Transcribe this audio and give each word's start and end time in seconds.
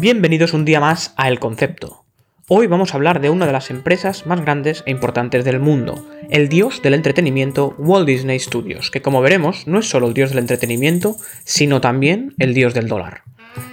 Bienvenidos 0.00 0.54
un 0.54 0.64
día 0.64 0.80
más 0.80 1.12
a 1.18 1.28
El 1.28 1.38
Concepto. 1.38 2.04
Hoy 2.48 2.66
vamos 2.66 2.92
a 2.92 2.96
hablar 2.96 3.20
de 3.20 3.28
una 3.28 3.46
de 3.46 3.52
las 3.52 3.70
empresas 3.70 4.26
más 4.26 4.40
grandes 4.40 4.82
e 4.86 4.90
importantes 4.90 5.44
del 5.44 5.60
mundo, 5.60 6.04
el 6.30 6.48
dios 6.48 6.80
del 6.80 6.94
entretenimiento 6.94 7.76
Walt 7.76 8.08
Disney 8.08 8.38
Studios, 8.40 8.90
que 8.90 9.02
como 9.02 9.20
veremos 9.20 9.66
no 9.66 9.78
es 9.78 9.88
solo 9.90 10.08
el 10.08 10.14
dios 10.14 10.30
del 10.30 10.38
entretenimiento, 10.38 11.16
sino 11.44 11.82
también 11.82 12.34
el 12.38 12.54
dios 12.54 12.72
del 12.72 12.88
dólar. 12.88 13.24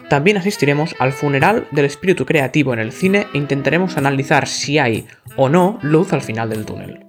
También 0.09 0.37
asistiremos 0.37 0.95
al 0.99 1.13
funeral 1.13 1.65
del 1.71 1.85
espíritu 1.85 2.25
creativo 2.25 2.73
en 2.73 2.79
el 2.79 2.91
cine 2.91 3.25
e 3.33 3.37
intentaremos 3.37 3.95
analizar 3.95 4.47
si 4.47 4.79
hay 4.79 5.07
o 5.37 5.47
no 5.47 5.79
luz 5.81 6.11
al 6.11 6.21
final 6.21 6.49
del 6.49 6.65
túnel. 6.65 7.06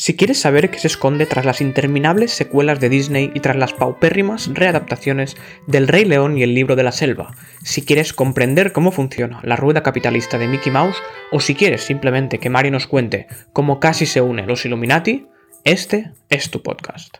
Si 0.00 0.16
quieres 0.16 0.40
saber 0.40 0.70
qué 0.70 0.78
se 0.78 0.86
esconde 0.86 1.26
tras 1.26 1.44
las 1.44 1.60
interminables 1.60 2.32
secuelas 2.32 2.80
de 2.80 2.88
Disney 2.88 3.30
y 3.34 3.40
tras 3.40 3.56
las 3.56 3.74
paupérrimas 3.74 4.48
readaptaciones 4.54 5.36
del 5.66 5.88
Rey 5.88 6.06
León 6.06 6.38
y 6.38 6.42
el 6.42 6.54
Libro 6.54 6.74
de 6.74 6.82
la 6.82 6.90
Selva, 6.90 7.34
si 7.62 7.84
quieres 7.84 8.14
comprender 8.14 8.72
cómo 8.72 8.92
funciona 8.92 9.40
la 9.42 9.56
rueda 9.56 9.82
capitalista 9.82 10.38
de 10.38 10.48
Mickey 10.48 10.72
Mouse, 10.72 10.96
o 11.32 11.38
si 11.38 11.54
quieres 11.54 11.82
simplemente 11.82 12.38
que 12.38 12.48
Mario 12.48 12.72
nos 12.72 12.86
cuente 12.86 13.26
cómo 13.52 13.78
casi 13.78 14.06
se 14.06 14.22
une 14.22 14.46
los 14.46 14.64
Illuminati, 14.64 15.26
este 15.64 16.12
es 16.30 16.50
tu 16.50 16.62
podcast. 16.62 17.18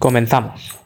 Comenzamos. 0.00 0.80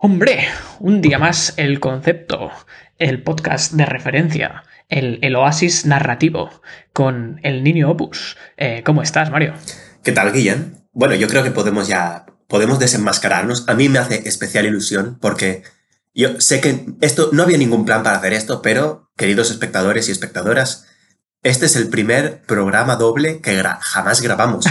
Hombre, 0.00 0.46
un 0.88 1.02
día 1.02 1.18
más 1.18 1.52
el 1.58 1.80
concepto, 1.80 2.50
el 2.96 3.22
podcast 3.22 3.74
de 3.74 3.84
referencia, 3.84 4.64
el, 4.88 5.36
oasis 5.36 5.84
narrativo 5.84 6.62
con 6.94 7.40
el 7.42 7.62
niño 7.62 7.90
Opus. 7.90 8.38
Eh, 8.56 8.82
¿Cómo 8.86 9.02
estás, 9.02 9.30
Mario? 9.30 9.52
¿Qué 10.02 10.12
tal, 10.12 10.32
Guillem? 10.32 10.76
Bueno, 10.92 11.14
yo 11.14 11.28
creo 11.28 11.44
que 11.44 11.50
podemos 11.50 11.88
ya, 11.88 12.24
podemos 12.46 12.78
desenmascararnos. 12.78 13.68
A 13.68 13.74
mí 13.74 13.90
me 13.90 13.98
hace 13.98 14.26
especial 14.26 14.64
ilusión 14.64 15.18
porque 15.20 15.62
yo 16.14 16.40
sé 16.40 16.62
que 16.62 16.86
esto, 17.02 17.28
no 17.32 17.42
había 17.42 17.58
ningún 17.58 17.84
plan 17.84 18.02
para 18.02 18.16
hacer 18.16 18.32
esto, 18.32 18.62
pero, 18.62 19.10
queridos 19.14 19.50
espectadores 19.50 20.08
y 20.08 20.12
espectadoras, 20.12 20.86
este 21.42 21.66
es 21.66 21.76
el 21.76 21.90
primer 21.90 22.40
programa 22.46 22.96
doble 22.96 23.42
que 23.42 23.62
jamás 23.80 24.22
grabamos. 24.22 24.64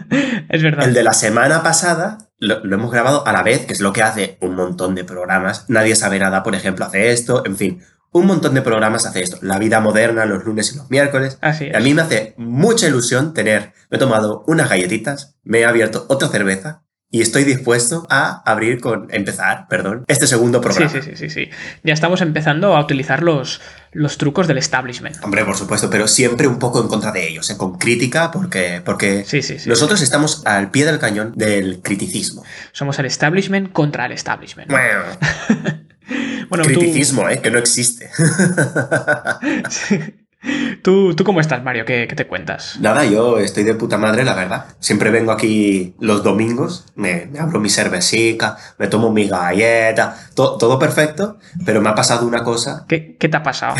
es 0.48 0.62
verdad. 0.62 0.88
El 0.88 0.94
de 0.94 1.02
la 1.02 1.12
semana 1.12 1.62
pasada 1.62 2.27
lo, 2.38 2.62
hemos 2.62 2.90
grabado 2.90 3.26
a 3.26 3.32
la 3.32 3.42
vez, 3.42 3.66
que 3.66 3.72
es 3.72 3.80
lo 3.80 3.92
que 3.92 4.02
hace 4.02 4.38
un 4.40 4.54
montón 4.54 4.94
de 4.94 5.04
programas. 5.04 5.64
Nadie 5.68 5.96
sabe 5.96 6.18
nada, 6.18 6.42
por 6.42 6.54
ejemplo, 6.54 6.84
hace 6.84 7.10
esto, 7.10 7.44
en 7.44 7.56
fin. 7.56 7.82
Un 8.10 8.26
montón 8.26 8.54
de 8.54 8.62
programas 8.62 9.06
hace 9.06 9.22
esto. 9.22 9.38
La 9.42 9.58
vida 9.58 9.80
moderna, 9.80 10.24
los 10.24 10.44
lunes 10.44 10.72
y 10.72 10.76
los 10.76 10.90
miércoles. 10.90 11.38
Así 11.42 11.70
A 11.74 11.80
mí 11.80 11.92
me 11.92 12.02
hace 12.02 12.34
mucha 12.38 12.86
ilusión 12.86 13.34
tener. 13.34 13.72
Me 13.90 13.96
he 13.96 13.98
tomado 13.98 14.44
unas 14.46 14.70
galletitas, 14.70 15.36
me 15.42 15.60
he 15.60 15.66
abierto 15.66 16.06
otra 16.08 16.28
cerveza 16.28 16.84
y 17.10 17.22
estoy 17.22 17.44
dispuesto 17.44 18.06
a 18.10 18.42
abrir 18.50 18.80
con, 18.80 19.08
empezar, 19.10 19.66
perdón, 19.68 20.04
este 20.08 20.26
segundo 20.26 20.60
programa. 20.60 20.90
Sí, 20.90 21.00
sí, 21.02 21.16
sí, 21.16 21.30
sí, 21.30 21.50
Ya 21.82 21.94
estamos 21.94 22.20
empezando 22.20 22.76
a 22.76 22.80
utilizar 22.80 23.22
los, 23.22 23.60
los 23.92 24.18
trucos 24.18 24.46
del 24.46 24.58
establishment. 24.58 25.16
Hombre, 25.22 25.44
por 25.44 25.56
supuesto, 25.56 25.88
pero 25.90 26.08
siempre 26.08 26.46
un 26.46 26.58
poco 26.58 26.80
en 26.80 26.88
contra 26.88 27.12
de 27.12 27.28
ellos, 27.28 27.48
¿eh? 27.50 27.56
con 27.56 27.78
crítica, 27.78 28.30
porque, 28.30 28.82
porque 28.84 29.24
nosotros 29.66 30.02
estamos 30.02 30.42
al 30.46 30.70
pie 30.70 30.84
del 30.84 30.98
cañón 30.98 31.32
del 31.36 31.80
criticismo. 31.80 32.44
Somos 32.72 32.98
el 32.98 33.06
establishment 33.06 33.72
contra 33.72 34.06
el 34.06 34.12
establishment. 34.12 34.70
Bueno. 34.70 35.00
bueno 36.48 36.64
criticismo, 36.64 37.28
¿eh? 37.28 37.40
Que 37.40 37.50
no 37.50 37.58
existe. 37.58 38.10
¿Tú, 40.82 41.14
¿Tú 41.14 41.24
cómo 41.24 41.40
estás, 41.40 41.62
Mario? 41.62 41.84
¿Qué, 41.84 42.06
te 42.06 42.26
cuentas? 42.26 42.78
Nada, 42.80 43.04
yo 43.04 43.38
estoy 43.38 43.64
de 43.64 43.74
puta 43.74 43.98
madre, 43.98 44.24
la 44.24 44.34
verdad. 44.34 44.66
Siempre 44.80 45.10
vengo 45.10 45.32
aquí 45.32 45.94
los 46.00 46.22
domingos, 46.22 46.86
me, 46.94 47.30
abro 47.38 47.60
mi 47.60 47.70
cervecita, 47.70 48.56
me 48.78 48.86
tomo 48.88 49.10
mi 49.10 49.28
galleta, 49.28 50.16
todo 50.34 50.78
perfecto, 50.78 51.38
pero 51.64 51.80
me 51.80 51.88
ha 51.88 51.94
pasado 51.94 52.26
una 52.26 52.44
cosa. 52.44 52.84
¿Qué, 52.88 53.16
qué 53.18 53.28
te 53.28 53.36
ha 53.36 53.42
pasado? 53.42 53.76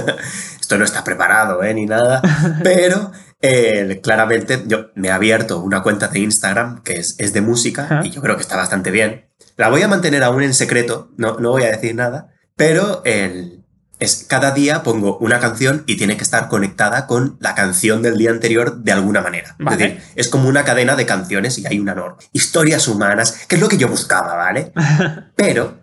Esto 0.60 0.78
no 0.78 0.84
está 0.84 1.04
preparado, 1.04 1.62
¿eh? 1.62 1.74
Ni 1.74 1.86
nada, 1.86 2.22
pero 2.62 3.12
eh, 3.42 4.00
claramente 4.02 4.62
yo 4.66 4.90
me 4.94 5.08
he 5.08 5.10
abierto 5.10 5.60
una 5.60 5.82
cuenta 5.82 6.08
de 6.08 6.20
Instagram 6.20 6.82
que 6.82 6.94
es, 6.94 7.16
es 7.18 7.32
de 7.32 7.42
música 7.42 8.00
y 8.02 8.10
yo 8.10 8.22
creo 8.22 8.36
que 8.36 8.42
está 8.42 8.56
bastante 8.56 8.90
bien. 8.90 9.26
La 9.56 9.68
voy 9.68 9.82
a 9.82 9.88
mantener 9.88 10.22
aún 10.22 10.42
en 10.42 10.54
secreto, 10.54 11.10
no, 11.16 11.38
no 11.38 11.50
voy 11.50 11.64
a 11.64 11.70
decir 11.70 11.94
nada, 11.94 12.28
pero 12.56 13.02
el, 13.04 13.63
es 14.00 14.26
cada 14.28 14.50
día 14.50 14.82
pongo 14.82 15.18
una 15.18 15.38
canción 15.40 15.84
y 15.86 15.96
tiene 15.96 16.16
que 16.16 16.24
estar 16.24 16.48
conectada 16.48 17.06
con 17.06 17.36
la 17.40 17.54
canción 17.54 18.02
del 18.02 18.16
día 18.16 18.30
anterior 18.30 18.82
de 18.82 18.92
alguna 18.92 19.20
manera. 19.20 19.56
Es 19.58 19.78
decir, 19.78 20.02
es 20.14 20.28
como 20.28 20.48
una 20.48 20.64
cadena 20.64 20.96
de 20.96 21.06
canciones 21.06 21.58
y 21.58 21.66
hay 21.66 21.78
una 21.78 21.94
norma. 21.94 22.18
Historias 22.32 22.88
humanas, 22.88 23.46
que 23.48 23.54
es 23.54 23.60
lo 23.60 23.68
que 23.68 23.78
yo 23.78 23.88
buscaba, 23.88 24.34
¿vale? 24.34 24.72
Pero, 25.36 25.78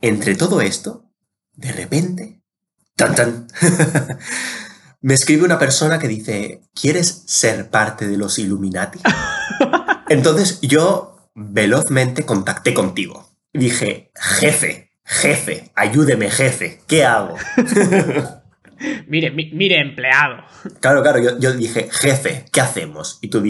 entre 0.00 0.34
todo 0.34 0.60
esto, 0.60 1.04
de 1.54 1.72
repente, 1.72 2.42
tan 2.96 3.14
tan, 3.14 3.46
me 5.00 5.14
escribe 5.14 5.44
una 5.44 5.58
persona 5.58 5.98
que 5.98 6.08
dice, 6.08 6.62
¿quieres 6.74 7.22
ser 7.26 7.70
parte 7.70 8.06
de 8.06 8.16
los 8.16 8.38
Illuminati? 8.38 9.00
Entonces 10.08 10.60
yo 10.60 11.30
velozmente 11.34 12.24
contacté 12.24 12.74
contigo. 12.74 13.30
Dije, 13.52 14.10
jefe, 14.14 14.91
Jefe, 15.12 15.70
ayúdeme, 15.74 16.30
jefe, 16.30 16.80
¿qué 16.88 17.04
hago? 17.04 17.36
mire, 19.06 19.30
mire, 19.30 19.80
empleado. 19.80 20.42
Claro, 20.80 21.02
claro, 21.02 21.38
yo, 21.38 21.52
dije, 21.52 21.88
jefe, 21.90 22.46
¿qué 22.50 22.62
hacemos? 22.62 23.18
Y 23.20 23.28
tú, 23.28 23.42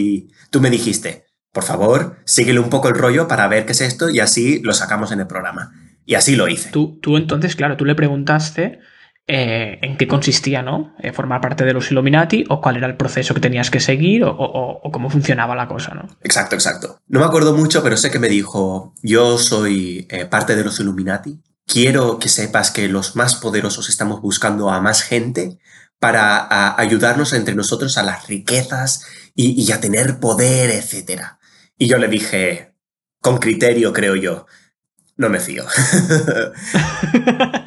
tú 0.51 0.59
me 0.59 0.69
dijiste, 0.69 1.25
por 1.53 1.63
favor, 1.63 2.17
síguele 2.25 2.59
un 2.59 2.69
poco 2.69 2.89
el 2.89 2.95
rollo 2.95 3.29
para 3.29 3.47
ver 3.47 3.65
qué 3.65 3.71
es 3.71 3.81
esto 3.81 4.09
y 4.09 4.19
así 4.19 4.59
lo 4.61 4.73
sacamos 4.73 5.13
en 5.13 5.21
el 5.21 5.27
programa. 5.27 5.71
Y 6.05 6.15
así 6.15 6.35
lo 6.35 6.49
hice. 6.49 6.69
Tú, 6.71 6.99
tú 7.01 7.15
entonces, 7.15 7.55
claro, 7.55 7.77
tú 7.77 7.85
le 7.85 7.95
preguntaste 7.95 8.79
eh, 9.25 9.79
en 9.81 9.95
qué 9.95 10.05
consistía, 10.05 10.61
¿no? 10.63 10.93
Eh, 10.99 11.13
formar 11.13 11.39
parte 11.39 11.63
de 11.63 11.71
los 11.71 11.89
Illuminati 11.89 12.43
o 12.49 12.59
cuál 12.59 12.75
era 12.75 12.87
el 12.87 12.97
proceso 12.97 13.33
que 13.33 13.39
tenías 13.39 13.71
que 13.71 13.79
seguir 13.79 14.25
o, 14.25 14.81
cómo 14.91 15.09
funcionaba 15.09 15.55
la 15.55 15.69
cosa, 15.69 15.93
¿no? 15.93 16.09
Exacto, 16.23 16.55
exacto. 16.55 16.97
No 17.07 17.21
me 17.21 17.25
acuerdo 17.25 17.55
mucho, 17.55 17.81
pero 17.81 17.95
sé 17.95 18.11
que 18.11 18.19
me 18.19 18.27
dijo, 18.27 18.93
yo 19.01 19.37
soy 19.37 20.07
eh, 20.09 20.25
parte 20.25 20.57
de 20.57 20.65
los 20.65 20.77
Illuminati. 20.81 21.39
Quiero 21.65 22.19
que 22.19 22.29
sepas 22.29 22.71
que 22.71 22.87
los 22.87 23.15
más 23.15 23.35
poderosos 23.35 23.89
estamos 23.89 24.21
buscando 24.21 24.69
a 24.69 24.81
más 24.81 25.01
gente 25.01 25.59
para 25.99 26.79
ayudarnos 26.79 27.33
entre 27.33 27.55
nosotros 27.55 27.97
a 27.97 28.03
las 28.03 28.27
riquezas 28.27 29.05
y, 29.35 29.61
y 29.61 29.71
a 29.71 29.79
tener 29.79 30.19
poder, 30.19 30.69
etc. 30.71 31.21
Y 31.77 31.87
yo 31.87 31.97
le 31.97 32.07
dije, 32.07 32.73
con 33.21 33.37
criterio, 33.37 33.93
creo 33.93 34.15
yo, 34.15 34.45
no 35.15 35.29
me 35.29 35.39
fío. 35.39 35.65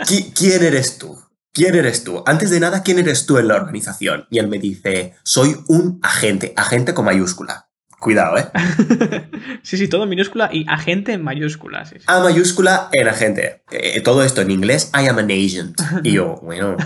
¿Quién 0.35 0.63
eres 0.63 0.99
tú? 0.99 1.27
¿quién 1.57 1.75
eres 1.75 2.05
tú? 2.05 2.23
Antes 2.27 2.51
de 2.51 2.61
nada, 2.61 2.83
¿quién 2.83 2.99
eres 2.99 3.25
tú 3.25 3.39
en 3.39 3.49
la 3.49 3.55
organización? 3.55 4.27
Y 4.29 4.39
él 4.39 4.47
me 4.47 4.59
dice, 4.59 5.15
soy 5.23 5.57
un 5.69 5.99
agente, 6.03 6.53
agente 6.55 6.93
con 6.93 7.07
mayúscula. 7.07 7.71
Cuidado, 7.99 8.37
¿eh? 8.37 8.51
sí, 9.67 9.77
sí, 9.77 9.89
todo 9.89 10.05
en 10.05 10.09
minúscula 10.09 10.49
y 10.53 10.65
agente 10.69 11.13
en 11.13 11.23
mayúscula. 11.23 11.85
A 12.07 12.21
mayúscula 12.21 12.89
en 12.93 13.09
agente. 13.09 13.63
Eh, 13.71 14.01
todo 14.01 14.23
esto 14.23 14.41
en 14.41 14.53
inglés, 14.53 14.91
I 14.95 15.09
am 15.09 15.19
an 15.19 15.31
agent. 15.31 15.81
Y 16.05 16.13
yo, 16.13 16.37
bueno. 16.43 16.77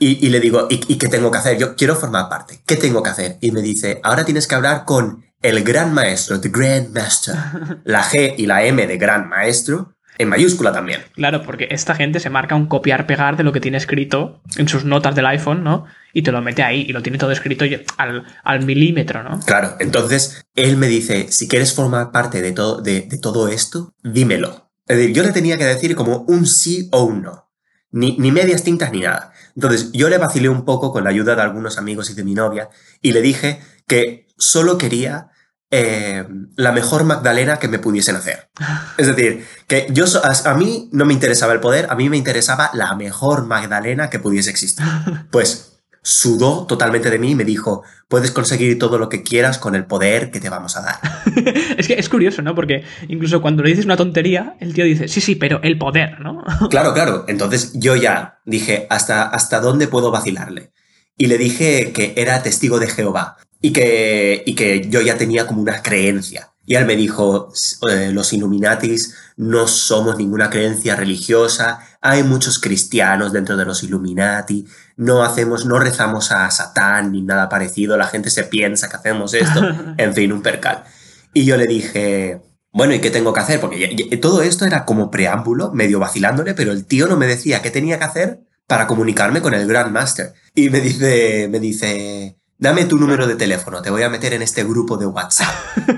Y, 0.00 0.28
le 0.28 0.40
digo, 0.40 0.68
¿y, 0.70 0.96
qué 0.96 1.08
tengo 1.08 1.30
que 1.30 1.38
hacer? 1.38 1.58
Yo 1.58 1.74
quiero 1.74 1.96
formar 1.96 2.28
parte. 2.28 2.60
¿Qué 2.64 2.76
tengo 2.76 3.02
que 3.02 3.10
hacer? 3.10 3.36
Y 3.40 3.50
me 3.50 3.62
dice, 3.62 4.00
ahora 4.04 4.24
tienes 4.24 4.46
que 4.46 4.54
hablar 4.54 4.84
con 4.84 5.24
el 5.42 5.62
gran 5.64 5.92
maestro, 5.92 6.40
the 6.40 6.48
grand 6.48 6.94
master. 6.94 7.34
La 7.84 8.02
G 8.02 8.34
y 8.38 8.46
la 8.46 8.64
M 8.64 8.86
de 8.86 8.96
gran 8.96 9.28
maestro 9.28 9.97
en 10.18 10.28
mayúscula 10.28 10.72
también. 10.72 11.00
Claro, 11.14 11.42
porque 11.42 11.68
esta 11.70 11.94
gente 11.94 12.20
se 12.20 12.28
marca 12.28 12.54
un 12.54 12.66
copiar-pegar 12.66 13.36
de 13.36 13.44
lo 13.44 13.52
que 13.52 13.60
tiene 13.60 13.78
escrito 13.78 14.40
en 14.56 14.68
sus 14.68 14.84
notas 14.84 15.14
del 15.14 15.26
iPhone, 15.26 15.62
¿no? 15.62 15.86
Y 16.12 16.22
te 16.22 16.32
lo 16.32 16.42
mete 16.42 16.62
ahí 16.62 16.84
y 16.88 16.92
lo 16.92 17.02
tiene 17.02 17.18
todo 17.18 17.30
escrito 17.30 17.64
al, 17.96 18.64
milímetro, 18.64 19.22
¿no? 19.22 19.40
Claro, 19.40 19.76
entonces 19.78 20.44
él 20.54 20.76
me 20.76 20.88
dice, 20.88 21.28
si 21.30 21.48
quieres 21.48 21.74
formar 21.74 22.10
parte 22.10 22.42
de 22.42 22.52
todo, 22.52 22.82
de, 22.82 23.02
todo 23.22 23.48
esto, 23.48 23.94
dímelo. 24.02 24.70
Es 24.86 24.96
decir, 24.96 25.14
yo 25.14 25.22
le 25.22 25.32
tenía 25.32 25.56
que 25.56 25.64
decir 25.64 25.94
como 25.94 26.24
un 26.28 26.46
sí 26.46 26.88
o 26.92 27.04
un 27.04 27.22
no. 27.22 27.50
Ni, 27.90 28.18
ni 28.18 28.32
medias 28.32 28.64
tintas 28.64 28.92
ni 28.92 29.00
nada. 29.00 29.32
Entonces 29.54 29.90
yo 29.92 30.08
le 30.08 30.18
vacilé 30.18 30.48
un 30.48 30.64
poco 30.64 30.92
con 30.92 31.04
la 31.04 31.10
ayuda 31.10 31.34
de 31.34 31.42
algunos 31.42 31.78
amigos 31.78 32.10
y 32.10 32.14
de 32.14 32.24
mi 32.24 32.34
novia 32.34 32.68
y 33.00 33.12
le 33.12 33.22
dije 33.22 33.60
que 33.86 34.26
solo 34.36 34.78
quería 34.78 35.30
eh, 35.70 36.24
la 36.56 36.72
mejor 36.72 37.04
Magdalena 37.04 37.58
que 37.58 37.68
me 37.68 37.78
pudiesen 37.78 38.16
hacer. 38.16 38.50
Es 38.96 39.06
decir, 39.06 39.44
que 39.66 39.86
yo 39.90 40.06
a, 40.22 40.54
mí 40.54 40.88
no 40.92 41.04
me 41.04 41.12
interesaba 41.12 41.52
el 41.52 41.60
poder, 41.60 41.86
a 41.90 41.94
mí 41.94 42.08
me 42.08 42.16
interesaba 42.16 42.70
la 42.72 42.94
mejor 42.94 43.46
Magdalena 43.46 44.10
que 44.10 44.18
pudiese 44.18 44.50
existir. 44.50 44.84
Pues 45.30 45.78
sudó 46.02 46.64
totalmente 46.66 47.10
de 47.10 47.18
mí 47.18 47.32
y 47.32 47.34
me 47.34 47.44
dijo, 47.44 47.82
puedes 48.08 48.30
conseguir 48.30 48.78
todo 48.78 48.98
lo 48.98 49.10
que 49.10 49.22
quieras 49.22 49.58
con 49.58 49.74
el 49.74 49.84
poder 49.84 50.30
que 50.30 50.40
te 50.40 50.48
vamos 50.48 50.76
a 50.76 50.82
dar. 50.82 51.00
es 51.76 51.86
que 51.86 51.98
es 51.98 52.08
curioso, 52.08 52.40
¿no? 52.40 52.54
Porque 52.54 52.84
incluso 53.08 53.42
cuando 53.42 53.62
le 53.62 53.70
dices 53.70 53.84
una 53.84 53.96
tontería, 53.96 54.56
el 54.60 54.72
tío 54.72 54.86
dice, 54.86 55.08
sí, 55.08 55.20
sí, 55.20 55.34
pero 55.34 55.60
el 55.62 55.76
poder, 55.76 56.20
¿no? 56.20 56.42
claro, 56.70 56.94
claro. 56.94 57.26
Entonces 57.28 57.72
yo 57.74 57.94
ya 57.94 58.40
dije, 58.46 58.86
¿hasta, 58.88 59.24
hasta 59.24 59.60
dónde 59.60 59.86
puedo 59.86 60.10
vacilarle? 60.10 60.72
Y 61.18 61.26
le 61.26 61.36
dije 61.36 61.92
que 61.92 62.14
era 62.16 62.42
testigo 62.42 62.78
de 62.78 62.86
Jehová 62.86 63.36
y 63.60 63.72
que, 63.72 64.42
y 64.46 64.54
que 64.54 64.88
yo 64.88 65.00
ya 65.00 65.16
tenía 65.16 65.46
como 65.46 65.62
una 65.62 65.82
creencia. 65.82 66.52
Y 66.64 66.74
él 66.74 66.84
me 66.84 66.96
dijo, 66.96 67.50
eh, 67.90 68.10
los 68.12 68.32
Illuminatis 68.34 69.14
no 69.36 69.66
somos 69.66 70.18
ninguna 70.18 70.50
creencia 70.50 70.96
religiosa, 70.96 71.80
hay 72.02 72.22
muchos 72.22 72.58
cristianos 72.58 73.32
dentro 73.32 73.56
de 73.56 73.64
los 73.64 73.82
Illuminati, 73.82 74.66
no 74.96 75.24
hacemos, 75.24 75.64
no 75.64 75.78
rezamos 75.78 76.30
a 76.30 76.50
Satán 76.50 77.12
ni 77.12 77.22
nada 77.22 77.48
parecido, 77.48 77.96
la 77.96 78.06
gente 78.06 78.28
se 78.28 78.44
piensa 78.44 78.90
que 78.90 78.96
hacemos 78.96 79.32
esto, 79.32 79.62
en 79.96 80.14
fin, 80.14 80.30
un 80.30 80.42
percal. 80.42 80.84
Y 81.32 81.46
yo 81.46 81.56
le 81.56 81.66
dije, 81.66 82.42
bueno, 82.70 82.94
¿y 82.94 83.00
qué 83.00 83.10
tengo 83.10 83.32
que 83.32 83.40
hacer? 83.40 83.60
Porque 83.60 84.18
todo 84.20 84.42
esto 84.42 84.66
era 84.66 84.84
como 84.84 85.10
preámbulo, 85.10 85.72
medio 85.72 85.98
vacilándole, 85.98 86.52
pero 86.54 86.72
el 86.72 86.84
tío 86.84 87.06
no 87.06 87.16
me 87.16 87.26
decía 87.26 87.62
qué 87.62 87.70
tenía 87.70 87.98
que 87.98 88.04
hacer 88.04 88.40
para 88.66 88.86
comunicarme 88.86 89.40
con 89.40 89.54
el 89.54 89.66
Grandmaster. 89.66 90.34
Y 90.54 90.68
me 90.68 90.80
dice, 90.80 91.48
me 91.50 91.60
dice, 91.60 92.37
dame 92.58 92.84
tu 92.84 92.98
número 92.98 93.26
de 93.26 93.36
teléfono, 93.36 93.80
te 93.80 93.90
voy 93.90 94.02
a 94.02 94.10
meter 94.10 94.34
en 94.34 94.42
este 94.42 94.64
grupo 94.64 94.96
de 94.96 95.06
WhatsApp. 95.06 95.54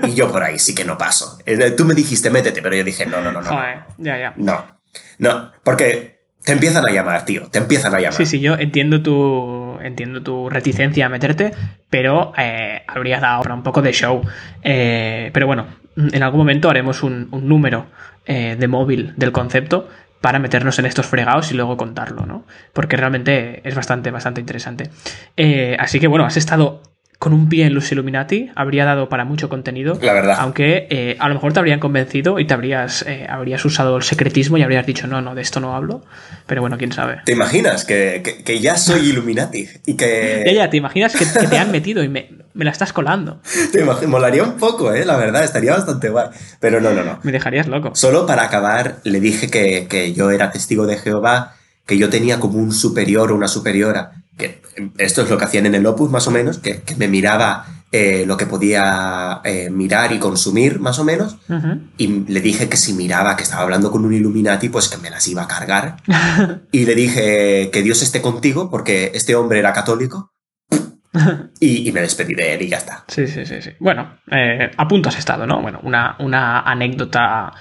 Y 0.07 0.13
yo 0.13 0.31
por 0.31 0.43
ahí 0.43 0.59
sí 0.59 0.73
que 0.73 0.85
no 0.85 0.97
paso. 0.97 1.37
Eh, 1.45 1.71
tú 1.71 1.85
me 1.85 1.93
dijiste, 1.93 2.29
métete, 2.29 2.61
pero 2.61 2.75
yo 2.75 2.83
dije, 2.83 3.05
no, 3.05 3.21
no, 3.21 3.31
no, 3.31 3.41
no. 3.41 3.51
ya, 3.97 4.17
ya. 4.17 4.33
No, 4.37 4.65
no, 5.17 5.51
porque 5.63 6.21
te 6.43 6.53
empiezan 6.53 6.87
a 6.87 6.91
llamar, 6.91 7.25
tío, 7.25 7.47
te 7.47 7.59
empiezan 7.59 7.93
a 7.93 7.99
llamar. 7.99 8.13
Sí, 8.13 8.25
sí, 8.25 8.39
yo 8.39 8.55
entiendo 8.55 9.01
tu, 9.01 9.77
entiendo 9.81 10.21
tu 10.21 10.49
reticencia 10.49 11.07
a 11.07 11.09
meterte, 11.09 11.51
pero 11.89 12.33
eh, 12.37 12.83
habría 12.87 13.19
dado 13.19 13.53
un 13.53 13.63
poco 13.63 13.81
de 13.81 13.91
show. 13.91 14.21
Eh, 14.63 15.31
pero 15.33 15.47
bueno, 15.47 15.67
en 15.97 16.23
algún 16.23 16.39
momento 16.39 16.69
haremos 16.69 17.03
un, 17.03 17.29
número 17.31 17.87
de 18.23 18.67
móvil 18.67 19.13
del 19.17 19.33
concepto 19.33 19.89
para 20.21 20.39
meternos 20.39 20.79
en 20.79 20.85
estos 20.85 21.07
fregados 21.07 21.51
y 21.51 21.55
luego 21.55 21.75
contarlo, 21.77 22.25
¿no? 22.25 22.45
Porque 22.73 22.95
realmente 22.95 23.67
es 23.67 23.75
bastante, 23.75 24.11
bastante 24.11 24.39
interesante. 24.39 24.89
Eh, 25.35 25.75
así 25.79 25.99
que 25.99 26.07
bueno, 26.07 26.25
has 26.25 26.37
estado 26.37 26.83
con 27.21 27.33
un 27.33 27.49
pie 27.49 27.67
en 27.67 27.75
los 27.75 27.91
Illuminati, 27.91 28.49
habría 28.55 28.83
dado 28.83 29.07
para 29.07 29.25
mucho 29.25 29.47
contenido. 29.47 29.99
La 30.01 30.13
verdad. 30.13 30.37
Aunque 30.39 30.87
eh, 30.89 31.17
a 31.19 31.27
lo 31.27 31.35
mejor 31.35 31.53
te 31.53 31.59
habrían 31.59 31.79
convencido 31.79 32.39
y 32.39 32.47
te 32.47 32.55
habrías, 32.55 33.05
eh, 33.07 33.27
habrías 33.29 33.63
usado 33.63 33.97
el 33.97 34.01
secretismo 34.01 34.57
y 34.57 34.63
habrías 34.63 34.87
dicho, 34.87 35.05
no, 35.05 35.21
no, 35.21 35.35
de 35.35 35.43
esto 35.43 35.59
no 35.59 35.75
hablo. 35.75 36.03
Pero 36.47 36.61
bueno, 36.61 36.79
quién 36.79 36.91
sabe. 36.91 37.19
¿Te 37.23 37.33
imaginas 37.33 37.85
que, 37.85 38.59
ya 38.59 38.75
soy 38.75 39.09
Illuminati? 39.09 39.69
Y 39.85 39.93
que... 39.95 40.43
ya, 40.47 40.51
ya, 40.51 40.69
te 40.71 40.77
imaginas 40.77 41.15
que, 41.15 41.25
te 41.25 41.57
han 41.59 41.71
metido 41.71 42.03
y 42.03 42.09
me, 42.09 42.27
la 42.53 42.71
estás 42.71 42.93
colando. 42.93 43.41
Te 43.71 43.83
molaría 44.07 44.43
un 44.43 44.53
poco, 44.53 44.93
¿eh? 44.93 45.05
La 45.05 45.17
verdad, 45.17 45.43
estaría 45.43 45.73
bastante 45.73 46.09
guay. 46.09 46.29
Pero 46.59 46.81
no, 46.81 46.91
no, 46.91 47.03
no. 47.03 47.19
Me 47.23 47.31
dejarías 47.31 47.67
loco. 47.67 47.91
Solo 47.93 48.25
para 48.25 48.43
acabar, 48.43 48.99
le 49.03 49.19
dije 49.19 49.49
que, 49.49 49.87
que 49.89 50.13
yo 50.13 50.31
era 50.31 50.51
testigo 50.51 50.85
de 50.85 50.97
Jehová, 50.97 51.55
que 51.85 51.97
yo 51.97 52.09
tenía 52.09 52.39
como 52.39 52.59
un 52.59 52.71
superior 52.71 53.31
o 53.31 53.35
una 53.35 53.47
superiora 53.47 54.21
que 54.37 54.61
esto 54.97 55.21
es 55.21 55.29
lo 55.29 55.37
que 55.37 55.45
hacían 55.45 55.65
en 55.65 55.75
el 55.75 55.85
Opus 55.85 56.09
más 56.09 56.27
o 56.27 56.31
menos, 56.31 56.57
que, 56.57 56.81
me 56.97 57.07
miraba 57.07 57.65
eh, 57.91 58.23
lo 58.25 58.37
que 58.37 58.45
podía 58.45 59.41
eh, 59.43 59.69
mirar 59.69 60.13
y 60.13 60.19
consumir 60.19 60.79
más 60.79 60.99
o 60.99 61.03
menos, 61.03 61.37
y 61.97 62.07
le 62.07 62.41
dije 62.41 62.69
que 62.69 62.77
si 62.77 62.93
miraba 62.93 63.35
que 63.35 63.43
estaba 63.43 63.63
hablando 63.63 63.91
con 63.91 64.05
un 64.05 64.13
Illuminati, 64.13 64.69
pues 64.69 64.87
que 64.87 64.97
me 64.97 65.09
las 65.09 65.27
iba 65.27 65.43
a 65.43 65.47
cargar. 65.47 65.97
y 66.71 66.85
le 66.85 66.95
dije 66.95 67.69
que 67.71 67.83
Dios 67.83 68.01
esté 68.01 68.21
contigo, 68.21 68.69
porque 68.69 69.11
este 69.13 69.35
hombre 69.35 69.59
era 69.59 69.73
católico. 69.73 70.31
y, 71.59 71.91
me 71.91 72.01
despedí 72.01 72.33
de 72.33 72.53
él 72.53 72.61
y 72.63 72.69
ya 72.69 72.77
está. 72.77 73.03
Sí, 73.07 73.27
sí, 73.27 73.45
sí. 73.45 73.61
sí. 73.61 73.71
Bueno, 73.79 74.17
eh, 74.29 74.71
a 74.75 74.87
punto 74.87 75.09
has 75.09 75.17
estado, 75.17 75.45
¿no? 75.45 75.61
Bueno, 75.61 75.79
una, 75.83 76.15
una 76.19 76.61
anécdota 76.61 77.53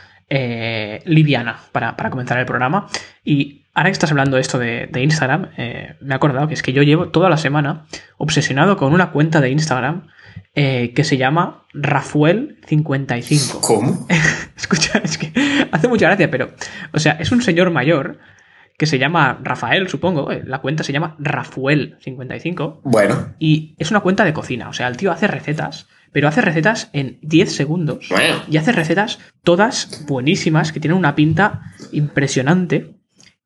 liviana 1.07 1.59
para, 1.73 1.97
para 1.97 2.09
comenzar 2.09 2.39
el 2.39 2.47
programa. 2.47 2.87
Y 3.25 3.61
ahora 3.75 3.89
que 3.91 3.93
estás 3.93 4.11
hablando 4.11 4.37
de 4.37 4.43
esto 4.43 4.59
de, 4.59 4.89
Instagram, 4.95 5.51
eh, 5.57 5.95
me 6.01 6.15
he 6.15 6.17
acordado 6.17 6.49
que 6.49 6.55
es 6.55 6.63
que 6.63 6.73
yo 6.73 6.83
llevo 6.83 7.09
toda 7.09 7.29
la 7.29 7.37
semana 7.37 7.87
obsesionado 8.19 8.77
con 8.77 8.93
una 8.93 9.11
cuenta 9.11 9.41
de 9.41 9.51
Instagram 9.51 10.09
eh, 10.55 10.93
que 10.95 11.05
se 11.05 11.17
llama 11.17 11.65
Rafuel55. 11.75 13.61
¿Cómo? 13.61 14.07
Escucha, 14.57 14.99
es 14.99 15.19
que 15.19 15.33
hace 15.73 15.89
mucha 15.89 16.07
gracia, 16.07 16.31
pero, 16.31 16.51
o 16.93 16.99
sea, 16.99 17.13
es 17.13 17.33
un 17.33 17.43
señor 17.43 17.71
mayor 17.71 18.19
que 18.81 18.87
se 18.87 18.99
llama 18.99 19.39
Rafael, 19.43 19.91
supongo. 19.91 20.33
Eh, 20.33 20.43
la 20.43 20.61
cuenta 20.63 20.85
se 20.85 20.95
llama 20.95 21.15
Rafuel55. 21.19 22.81
Bueno. 22.83 23.35
Y 23.39 23.75
es 23.77 23.91
una 23.91 24.01
cuenta 24.01 24.25
de 24.25 24.33
cocina. 24.33 24.71
O 24.71 24.73
sea, 24.73 24.89
el 24.89 24.97
tío 24.97 25.13
hace 25.13 25.27
recetas, 25.27 25.87
pero 26.13 26.29
hace 26.29 26.41
recetas 26.41 26.89
en 26.95 27.19
10 27.21 27.55
segundos. 27.55 28.09
Bueno. 28.09 28.37
Y 28.51 28.57
hace 28.57 28.73
recetas 28.73 29.19
todas 29.45 30.07
buenísimas, 30.09 30.73
que 30.73 30.81
tienen 30.81 30.97
una 30.97 31.15
pinta 31.15 31.75
impresionante. 31.93 32.95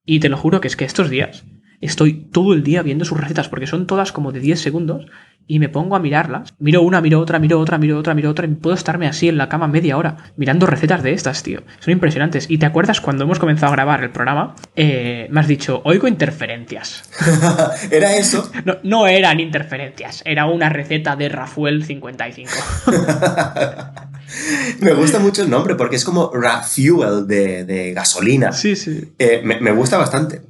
Y 0.06 0.20
te 0.20 0.28
lo 0.28 0.36
juro 0.36 0.60
que 0.60 0.68
es 0.68 0.76
que 0.76 0.84
estos 0.84 1.10
días 1.10 1.42
estoy 1.80 2.12
todo 2.30 2.54
el 2.54 2.62
día 2.62 2.82
viendo 2.82 3.04
sus 3.04 3.18
recetas 3.18 3.48
porque 3.48 3.66
son 3.66 3.88
todas 3.88 4.12
como 4.12 4.30
de 4.30 4.38
10 4.38 4.60
segundos 4.60 5.06
y 5.46 5.58
me 5.58 5.68
pongo 5.68 5.96
a 5.96 5.98
mirarlas. 5.98 6.54
Miro 6.58 6.82
una, 6.82 7.00
miro 7.00 7.20
otra, 7.20 7.38
miro 7.38 7.60
otra, 7.60 7.78
miro 7.78 7.98
otra, 7.98 8.14
miro 8.14 8.30
otra 8.30 8.46
y 8.46 8.54
puedo 8.54 8.74
estarme 8.74 9.06
así 9.06 9.28
en 9.28 9.38
la 9.38 9.48
cama 9.48 9.68
media 9.68 9.96
hora 9.96 10.32
mirando 10.36 10.66
recetas 10.66 11.02
de 11.02 11.12
estas, 11.12 11.42
tío. 11.42 11.62
Son 11.80 11.92
impresionantes. 11.92 12.46
Y 12.50 12.58
te 12.58 12.66
acuerdas 12.66 13.00
cuando 13.00 13.24
hemos 13.24 13.38
comenzado 13.38 13.72
a 13.72 13.76
grabar 13.76 14.02
el 14.02 14.10
programa, 14.10 14.54
eh, 14.76 15.28
me 15.30 15.40
has 15.40 15.48
dicho, 15.48 15.82
oigo 15.84 16.08
interferencias. 16.08 17.02
¿Era 17.90 18.16
eso? 18.16 18.50
No, 18.64 18.76
no 18.82 19.06
eran 19.06 19.40
interferencias, 19.40 20.22
era 20.24 20.46
una 20.46 20.68
receta 20.68 21.16
de 21.16 21.28
Rafael 21.28 21.84
55. 21.84 22.50
me 24.80 24.92
gusta 24.94 25.18
mucho 25.18 25.42
el 25.42 25.50
nombre 25.50 25.74
porque 25.74 25.96
es 25.96 26.04
como 26.04 26.30
Rafuel 26.32 27.26
de, 27.26 27.64
de 27.64 27.92
gasolina. 27.92 28.52
Sí, 28.52 28.76
sí. 28.76 29.12
Eh, 29.18 29.42
me, 29.44 29.72
gusta 29.72 29.98
bastante. 29.98 30.42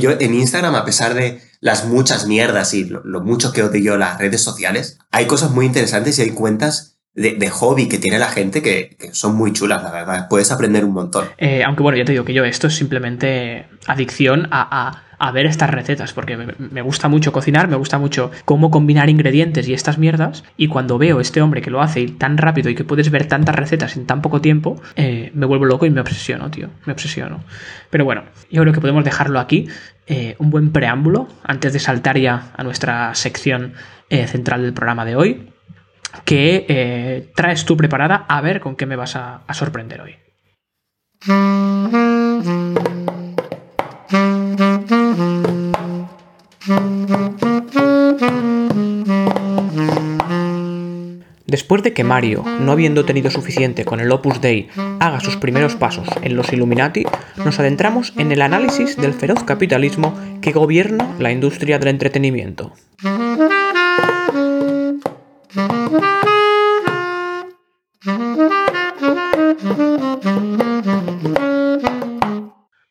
Yo, 0.00 0.10
en 0.18 0.34
Instagram, 0.34 0.74
a 0.74 0.84
pesar 0.84 1.14
de 1.14 1.40
las 1.60 1.86
muchas 1.86 2.26
mierdas 2.26 2.74
y 2.74 2.84
lo, 2.84 3.20
mucho 3.20 3.52
que 3.52 3.62
odio 3.62 3.96
las 3.96 4.18
redes 4.18 4.42
sociales, 4.42 4.98
hay 5.10 5.26
cosas 5.26 5.50
muy 5.50 5.66
interesantes 5.66 6.18
y 6.18 6.22
hay 6.22 6.30
cuentas 6.30 6.98
de, 7.14 7.50
hobby 7.50 7.88
que 7.88 7.98
tiene 7.98 8.18
la 8.18 8.28
gente 8.28 8.62
que, 8.62 8.96
son 9.12 9.36
muy 9.36 9.52
chulas, 9.52 9.82
la 9.82 9.90
verdad. 9.90 10.28
Puedes 10.28 10.52
aprender 10.52 10.84
un 10.84 10.92
montón. 10.92 11.26
Eh, 11.38 11.64
aunque 11.64 11.82
bueno, 11.82 11.98
ya 11.98 12.04
te 12.04 12.12
digo 12.12 12.24
que 12.24 12.32
yo 12.32 12.44
esto 12.44 12.68
es 12.68 12.76
simplemente 12.76 13.66
adicción 13.86 14.46
a 14.50 15.02
a 15.18 15.32
ver 15.32 15.46
estas 15.46 15.70
recetas, 15.70 16.12
porque 16.12 16.36
me 16.36 16.82
gusta 16.82 17.08
mucho 17.08 17.32
cocinar, 17.32 17.68
me 17.68 17.76
gusta 17.76 17.98
mucho 17.98 18.30
cómo 18.44 18.70
combinar 18.70 19.10
ingredientes 19.10 19.68
y 19.68 19.74
estas 19.74 19.98
mierdas, 19.98 20.44
y 20.56 20.68
cuando 20.68 20.98
veo 20.98 21.20
este 21.20 21.42
hombre 21.42 21.60
que 21.60 21.70
lo 21.70 21.82
hace 21.82 22.06
tan 22.08 22.38
rápido 22.38 22.70
y 22.70 22.74
que 22.74 22.84
puedes 22.84 23.10
ver 23.10 23.26
tantas 23.26 23.54
recetas 23.54 23.96
en 23.96 24.06
tan 24.06 24.22
poco 24.22 24.40
tiempo, 24.40 24.80
eh, 24.96 25.30
me 25.34 25.46
vuelvo 25.46 25.64
loco 25.64 25.86
y 25.86 25.90
me 25.90 26.00
obsesiono, 26.00 26.50
tío, 26.50 26.70
me 26.86 26.92
obsesiono. 26.92 27.42
Pero 27.90 28.04
bueno, 28.04 28.24
yo 28.50 28.62
creo 28.62 28.72
que 28.72 28.80
podemos 28.80 29.04
dejarlo 29.04 29.40
aquí, 29.40 29.68
eh, 30.08 30.36
un 30.38 30.50
buen 30.50 30.72
preámbulo, 30.72 31.28
antes 31.42 31.72
de 31.72 31.78
saltar 31.78 32.18
ya 32.18 32.52
a 32.56 32.62
nuestra 32.64 33.14
sección 33.14 33.74
eh, 34.10 34.26
central 34.26 34.62
del 34.62 34.72
programa 34.72 35.04
de 35.04 35.16
hoy, 35.16 35.52
que 36.24 37.28
traes 37.36 37.64
tú 37.66 37.76
preparada 37.76 38.24
a 38.28 38.40
ver 38.40 38.60
con 38.60 38.76
qué 38.76 38.86
me 38.86 38.96
vas 38.96 39.14
a 39.14 39.42
sorprender 39.52 40.00
hoy. 40.00 40.16
Después 51.68 51.82
de 51.82 51.92
que 51.92 52.02
Mario, 52.02 52.44
no 52.60 52.72
habiendo 52.72 53.04
tenido 53.04 53.30
suficiente 53.30 53.84
con 53.84 54.00
el 54.00 54.10
Opus 54.10 54.40
Dei, 54.40 54.70
haga 55.00 55.20
sus 55.20 55.36
primeros 55.36 55.76
pasos 55.76 56.08
en 56.22 56.34
los 56.34 56.50
Illuminati, 56.50 57.04
nos 57.44 57.60
adentramos 57.60 58.14
en 58.16 58.32
el 58.32 58.40
análisis 58.40 58.96
del 58.96 59.12
feroz 59.12 59.44
capitalismo 59.44 60.18
que 60.40 60.52
gobierna 60.52 61.14
la 61.18 61.30
industria 61.30 61.78
del 61.78 61.88
entretenimiento. 61.88 62.72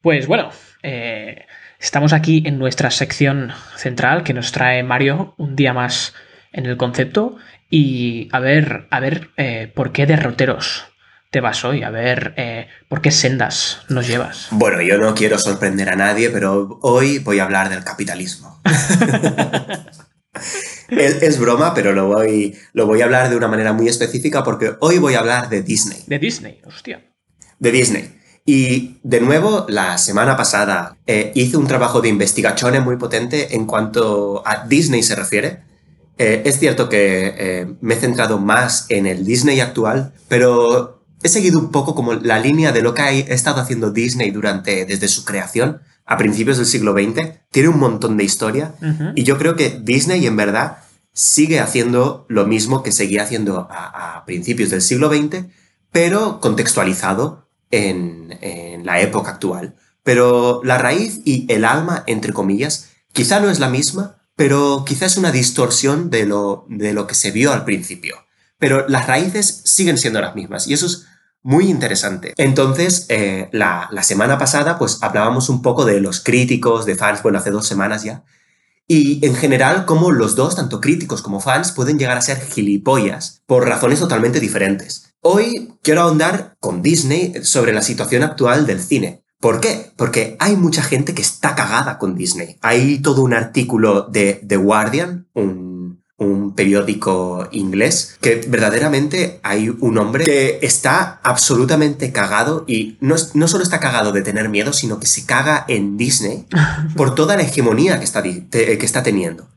Pues 0.04 0.28
bueno, 0.28 0.52
eh, 0.84 1.48
estamos 1.80 2.14
aquí 2.14 2.44
en 2.46 2.60
nuestra 2.60 2.92
sección 2.92 3.54
central 3.76 4.22
que 4.22 4.36
nos 4.36 4.52
trae 4.52 4.84
Mario 4.84 5.34
un 5.38 5.56
día 5.56 5.74
más 5.74 6.14
en 6.52 6.68
el 6.68 6.78
concepto 6.78 7.38
y 7.70 8.30
a 8.32 8.40
ver, 8.40 8.88
a 8.92 9.00
ver 9.00 9.32
eh, 9.38 9.72
por 9.74 9.92
qué 9.92 10.06
derroteros 10.06 10.86
te 11.30 11.42
vas 11.42 11.66
hoy, 11.66 11.84
a 11.84 11.90
ver 11.90 12.34
eh, 12.38 12.68
por 12.88 13.02
qué 13.02 13.12
sendas 13.12 13.82
nos 13.90 14.08
llevas. 14.08 14.48
Bueno, 14.52 14.82
yo 14.82 14.98
no 14.98 15.14
quiero 15.14 15.38
sorprender 15.38 15.90
a 15.90 15.96
nadie, 15.96 16.30
pero 16.30 16.80
hoy 16.82 17.20
voy 17.20 17.40
a 17.40 17.44
hablar 17.44 17.70
del 17.70 17.84
capitalismo. 17.84 18.62
es, 20.90 21.40
broma, 21.40 21.74
pero 21.74 21.94
lo 21.94 22.08
voy, 22.08 22.56
lo 22.74 22.86
voy 22.86 23.02
a 23.02 23.06
hablar 23.06 23.30
de 23.30 23.36
una 23.36 23.48
manera 23.48 23.74
muy 23.74 23.88
específica 23.88 24.44
porque 24.44 24.76
hoy 24.80 25.00
voy 25.00 25.16
a 25.16 25.20
hablar 25.20 25.50
de 25.50 25.64
Disney. 25.64 26.04
De 26.08 26.20
Disney, 26.20 26.62
hostia. 26.66 27.04
De 27.60 27.72
Disney. 27.72 28.14
Y 28.46 29.00
de 29.04 29.20
nuevo, 29.20 29.66
la 29.68 29.98
semana 29.98 30.38
pasada 30.38 30.96
eh, 31.06 31.34
hice 31.36 31.58
un 31.58 31.68
trabajo 31.68 32.00
de 32.00 32.08
investigación 32.08 32.82
muy 32.86 32.96
potente 32.96 33.56
en 33.56 33.66
cuanto 33.66 34.42
a 34.46 34.66
Disney 34.66 35.04
se 35.04 35.16
refiere. 35.16 35.64
Eh, 36.18 36.44
es 36.46 36.60
cierto 36.60 36.90
que 36.90 37.34
eh, 37.38 37.76
me 37.82 37.94
he 37.94 37.98
centrado 37.98 38.40
más 38.40 38.86
en 38.90 39.06
el 39.06 39.26
Disney 39.26 39.60
actual, 39.60 40.14
pero 40.28 41.06
he 41.24 41.30
seguido 41.30 41.60
un 41.60 41.72
poco 41.72 41.96
como 41.96 42.14
la 42.14 42.40
línea 42.40 42.72
de 42.72 42.82
lo 42.82 42.94
que 42.94 43.02
ha 43.02 43.12
estado 43.12 43.62
haciendo 43.62 43.92
Disney 43.92 44.32
durante, 44.32 44.86
desde 44.86 45.08
su 45.08 45.26
creación 45.26 45.82
a 46.06 46.18
principios 46.18 46.58
del 46.58 46.66
siglo 46.66 46.94
XX. 46.94 47.40
Tiene 47.52 47.70
un 47.70 47.80
montón 47.80 48.18
de 48.18 48.24
historia 48.24 48.76
y 49.16 49.24
yo 49.24 49.38
creo 49.38 49.56
que 49.56 49.80
Disney 49.82 50.26
en 50.26 50.38
verdad 50.38 50.78
sigue 51.14 51.60
haciendo 51.60 52.26
lo 52.30 52.46
mismo 52.46 52.84
que 52.84 52.92
seguía 52.92 53.24
haciendo 53.24 53.68
a, 53.70 54.18
a 54.18 54.26
principios 54.26 54.70
del 54.70 54.82
siglo 54.82 55.10
XX, 55.10 55.46
pero 55.92 56.40
contextualizado 56.40 57.48
en, 57.72 58.86
la 58.86 59.02
época 59.02 59.32
actual. 59.32 59.76
Pero 60.04 60.62
la 60.64 60.78
raíz 60.78 61.22
y 61.26 61.52
el 61.52 61.66
alma, 61.66 62.04
entre 62.08 62.34
comillas, 62.34 62.90
quizá 63.12 63.40
no 63.40 63.50
es 63.50 63.60
la 63.60 63.70
misma, 63.70 64.17
pero 64.38 64.86
quizá 64.86 65.08
es 65.08 65.18
una 65.18 65.32
distorsión 65.32 66.10
de 66.10 66.26
lo, 66.26 66.66
de 66.70 66.94
lo 66.94 67.08
que 67.08 67.16
se 67.16 67.32
vio 67.32 67.52
al 67.52 67.66
principio. 67.66 68.16
Pero 68.60 68.88
las 68.88 69.08
raíces 69.08 69.64
siguen 69.66 69.98
siendo 69.98 70.22
las 70.22 70.36
mismas 70.36 70.68
y 70.68 70.74
eso 70.74 70.86
es 70.86 71.06
muy 71.42 71.70
interesante. 71.70 72.34
Entonces, 72.38 73.08
eh, 73.10 73.50
la, 73.52 73.90
la, 73.92 74.04
semana 74.04 74.38
pasada, 74.38 74.78
pues 74.78 75.00
hablábamos 75.02 75.50
un 75.50 75.62
poco 75.62 75.86
de 75.86 76.00
los 76.00 76.22
críticos, 76.22 76.86
de 76.86 76.96
fans, 76.96 77.24
bueno, 77.24 77.40
hace 77.40 77.52
dos 77.52 77.68
semanas 77.68 78.04
ya, 78.04 78.24
y 78.88 79.26
en 79.26 79.36
general 79.36 79.86
cómo 79.86 80.12
los 80.12 80.36
dos, 80.36 80.56
tanto 80.56 80.80
críticos 80.82 81.22
como 81.22 81.40
fans, 81.40 81.72
pueden 81.72 81.98
llegar 81.98 82.18
a 82.18 82.22
ser 82.22 82.40
gilipollas 82.40 83.42
por 83.46 83.68
razones 83.68 84.00
totalmente 84.00 84.40
diferentes. 84.40 85.14
Hoy 85.22 85.74
quiero 85.82 86.02
ahondar 86.02 86.56
con 86.60 86.82
Disney 86.82 87.44
sobre 87.44 87.74
la 87.74 87.82
situación 87.82 88.24
actual 88.24 88.66
del 88.68 88.82
cine. 88.82 89.24
¿Por 89.40 89.60
qué? 89.60 89.92
Porque 89.96 90.36
hay 90.40 90.56
mucha 90.56 90.82
gente 90.82 91.14
que 91.14 91.22
está 91.22 91.54
cagada 91.56 92.00
con 92.00 92.16
Disney. 92.16 92.58
Hay 92.62 93.00
todo 93.00 93.22
un 93.22 93.34
artículo 93.34 94.04
de 94.04 94.42
The 94.46 94.58
Guardian, 94.58 95.28
un, 95.34 95.68
periódico 96.56 97.48
inglés, 97.52 98.18
que 98.20 98.42
verdaderamente 98.48 99.40
hay 99.44 99.70
un 99.70 100.00
hombre 100.00 100.26
que 100.26 100.60
está 100.64 101.20
absolutamente 101.22 102.12
cagado 102.12 102.64
y 102.68 102.98
no, 103.00 103.16
no 103.36 103.48
solo 103.48 103.64
está 103.64 103.80
cagado 103.80 104.12
de 104.12 104.24
tener 104.24 104.50
miedo, 104.50 104.74
sino 104.74 105.00
que 105.00 105.06
se 105.06 105.28
caga 105.28 105.66
en 105.68 105.98
Disney 105.98 106.48
por 106.96 107.14
toda 107.14 107.36
la 107.36 107.44
hegemonía 107.44 108.00
que 108.00 108.06
está, 108.06 108.24
que 108.24 108.80
está 108.82 109.04
teniendo. 109.04 109.48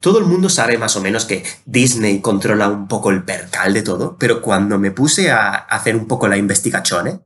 Todo 0.00 0.18
el 0.18 0.26
mundo 0.26 0.48
sabe 0.48 0.78
más 0.78 0.96
o 0.96 1.00
menos 1.00 1.24
que 1.24 1.44
Disney 1.64 2.20
controla 2.20 2.68
un 2.68 2.88
poco 2.88 3.10
el 3.10 3.24
percal 3.24 3.72
de 3.72 3.82
todo, 3.82 4.16
pero 4.18 4.42
cuando 4.42 4.78
me 4.78 4.90
puse 4.90 5.30
a 5.30 5.50
hacer 5.50 5.94
un 5.94 6.06
poco 6.06 6.26
la 6.26 6.36
investigación, 6.36 7.24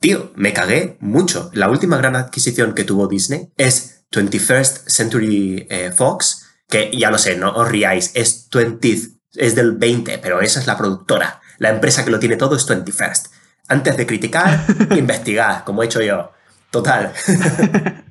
tío, 0.00 0.32
me 0.34 0.52
cagué 0.52 0.96
mucho. 1.00 1.50
La 1.54 1.68
última 1.68 1.96
gran 1.96 2.16
adquisición 2.16 2.74
que 2.74 2.84
tuvo 2.84 3.08
Disney 3.08 3.50
es 3.56 4.04
21st 4.12 4.88
Century 4.88 5.66
eh, 5.70 5.92
Fox, 5.94 6.46
que 6.68 6.90
ya 6.96 7.10
lo 7.10 7.18
sé, 7.18 7.36
no 7.36 7.50
os 7.52 7.68
riáis, 7.68 8.12
es 8.14 8.48
20 8.52 9.18
es 9.34 9.54
del 9.54 9.72
20, 9.72 10.18
pero 10.18 10.40
esa 10.40 10.60
es 10.60 10.66
la 10.66 10.76
productora. 10.76 11.40
La 11.58 11.70
empresa 11.70 12.04
que 12.04 12.10
lo 12.10 12.18
tiene 12.18 12.36
todo 12.36 12.56
es 12.56 12.68
21st. 12.68 13.30
Antes 13.68 13.96
de 13.96 14.06
criticar, 14.06 14.64
investigar, 14.96 15.64
como 15.64 15.82
he 15.82 15.86
hecho 15.86 16.02
yo. 16.02 16.32
Total. 16.70 17.12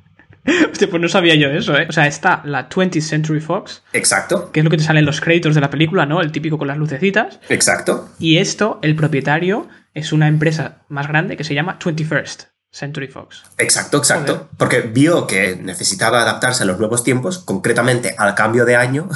Hostia, 0.72 0.90
pues 0.90 1.02
no 1.02 1.10
sabía 1.10 1.36
yo 1.36 1.50
eso, 1.50 1.78
¿eh? 1.78 1.88
O 1.90 1.92
sea, 1.92 2.08
está 2.08 2.42
la 2.46 2.70
20th 2.70 3.02
Century 3.02 3.42
Fox. 3.42 3.84
Exacto. 3.92 4.50
Que 4.52 4.62
es 4.62 4.64
lo 4.64 4.70
que 4.70 4.78
te 4.78 4.84
sale 4.84 5.00
en 5.00 5.06
los 5.06 5.20
créditos 5.20 5.56
de 5.56 5.62
la 5.62 5.70
película, 5.70 6.06
¿no? 6.06 6.22
El 6.22 6.32
típico 6.32 6.58
con 6.58 6.70
las 6.70 6.78
lucecitas. 6.78 7.40
Exacto. 7.50 8.10
Y 8.18 8.38
esto, 8.38 8.80
el 8.82 8.96
propietario, 8.96 9.68
es 9.98 10.14
una 10.14 10.28
empresa 10.28 10.84
más 10.90 11.08
grande 11.08 11.36
que 11.38 11.44
se 11.44 11.56
llama 11.56 11.80
21st. 11.80 12.50
Century 12.70 13.08
Fox. 13.08 13.44
Exacto, 13.58 13.98
exacto. 13.98 14.50
Porque 14.58 14.82
vio 14.82 15.26
que 15.26 15.56
necesitaba 15.56 16.22
adaptarse 16.22 16.64
a 16.64 16.66
los 16.68 16.78
nuevos 16.78 17.04
tiempos, 17.04 17.40
concretamente 17.40 18.14
al 18.18 18.36
cambio 18.36 18.66
de 18.66 18.76
año, 18.76 19.10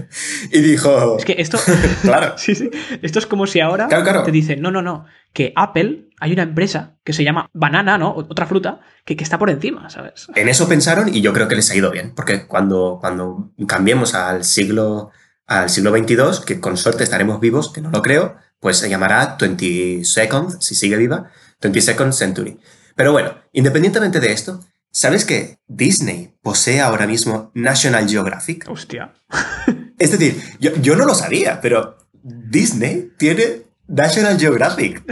y 0.50 0.60
dijo... 0.60 1.18
Es 1.18 1.24
que 1.24 1.36
esto... 1.38 1.58
claro. 2.02 2.34
sí, 2.38 2.56
sí. 2.56 2.70
Esto 3.02 3.20
es 3.20 3.26
como 3.26 3.46
si 3.46 3.60
ahora 3.60 3.88
te 4.24 4.32
dicen, 4.32 4.60
no, 4.62 4.72
no, 4.72 4.82
no, 4.82 5.04
que 5.32 5.52
Apple, 5.54 6.08
hay 6.18 6.32
una 6.32 6.42
empresa 6.42 6.96
que 7.04 7.12
se 7.12 7.22
llama 7.22 7.48
Banana, 7.52 7.98
¿no? 7.98 8.12
Otra 8.14 8.46
fruta, 8.46 8.80
que, 9.04 9.16
que 9.16 9.22
está 9.22 9.38
por 9.38 9.50
encima, 9.50 9.90
¿sabes? 9.90 10.26
En 10.34 10.48
eso 10.48 10.66
pensaron 10.66 11.14
y 11.14 11.20
yo 11.20 11.32
creo 11.32 11.46
que 11.46 11.56
les 11.56 11.70
ha 11.70 11.76
ido 11.76 11.92
bien, 11.92 12.14
porque 12.16 12.48
cuando, 12.48 12.98
cuando 13.00 13.52
cambiemos 13.68 14.14
al 14.14 14.42
siglo, 14.42 15.12
al 15.46 15.70
siglo 15.70 15.96
XXII, 15.96 16.44
que 16.44 16.58
con 16.58 16.76
suerte 16.76 17.04
estaremos 17.04 17.38
vivos, 17.38 17.72
que 17.72 17.82
no 17.82 17.90
lo 17.90 18.02
creo, 18.02 18.36
pues 18.64 18.78
se 18.78 18.88
llamará 18.88 19.36
22nd, 19.36 20.58
si 20.58 20.74
sigue 20.74 20.96
viva, 20.96 21.30
22nd 21.60 22.12
Century. 22.12 22.58
Pero 22.96 23.12
bueno, 23.12 23.34
independientemente 23.52 24.20
de 24.20 24.32
esto, 24.32 24.64
¿sabes 24.90 25.26
que 25.26 25.58
Disney 25.66 26.34
posee 26.40 26.80
ahora 26.80 27.06
mismo 27.06 27.50
National 27.52 28.08
Geographic? 28.08 28.64
Hostia. 28.66 29.12
Es 29.98 30.12
decir, 30.12 30.42
yo, 30.58 30.96
no 30.96 31.04
lo 31.04 31.14
sabía, 31.14 31.60
pero 31.60 31.98
Disney 32.22 33.12
tiene 33.18 33.64
National 33.86 34.40
Geographic. 34.40 35.04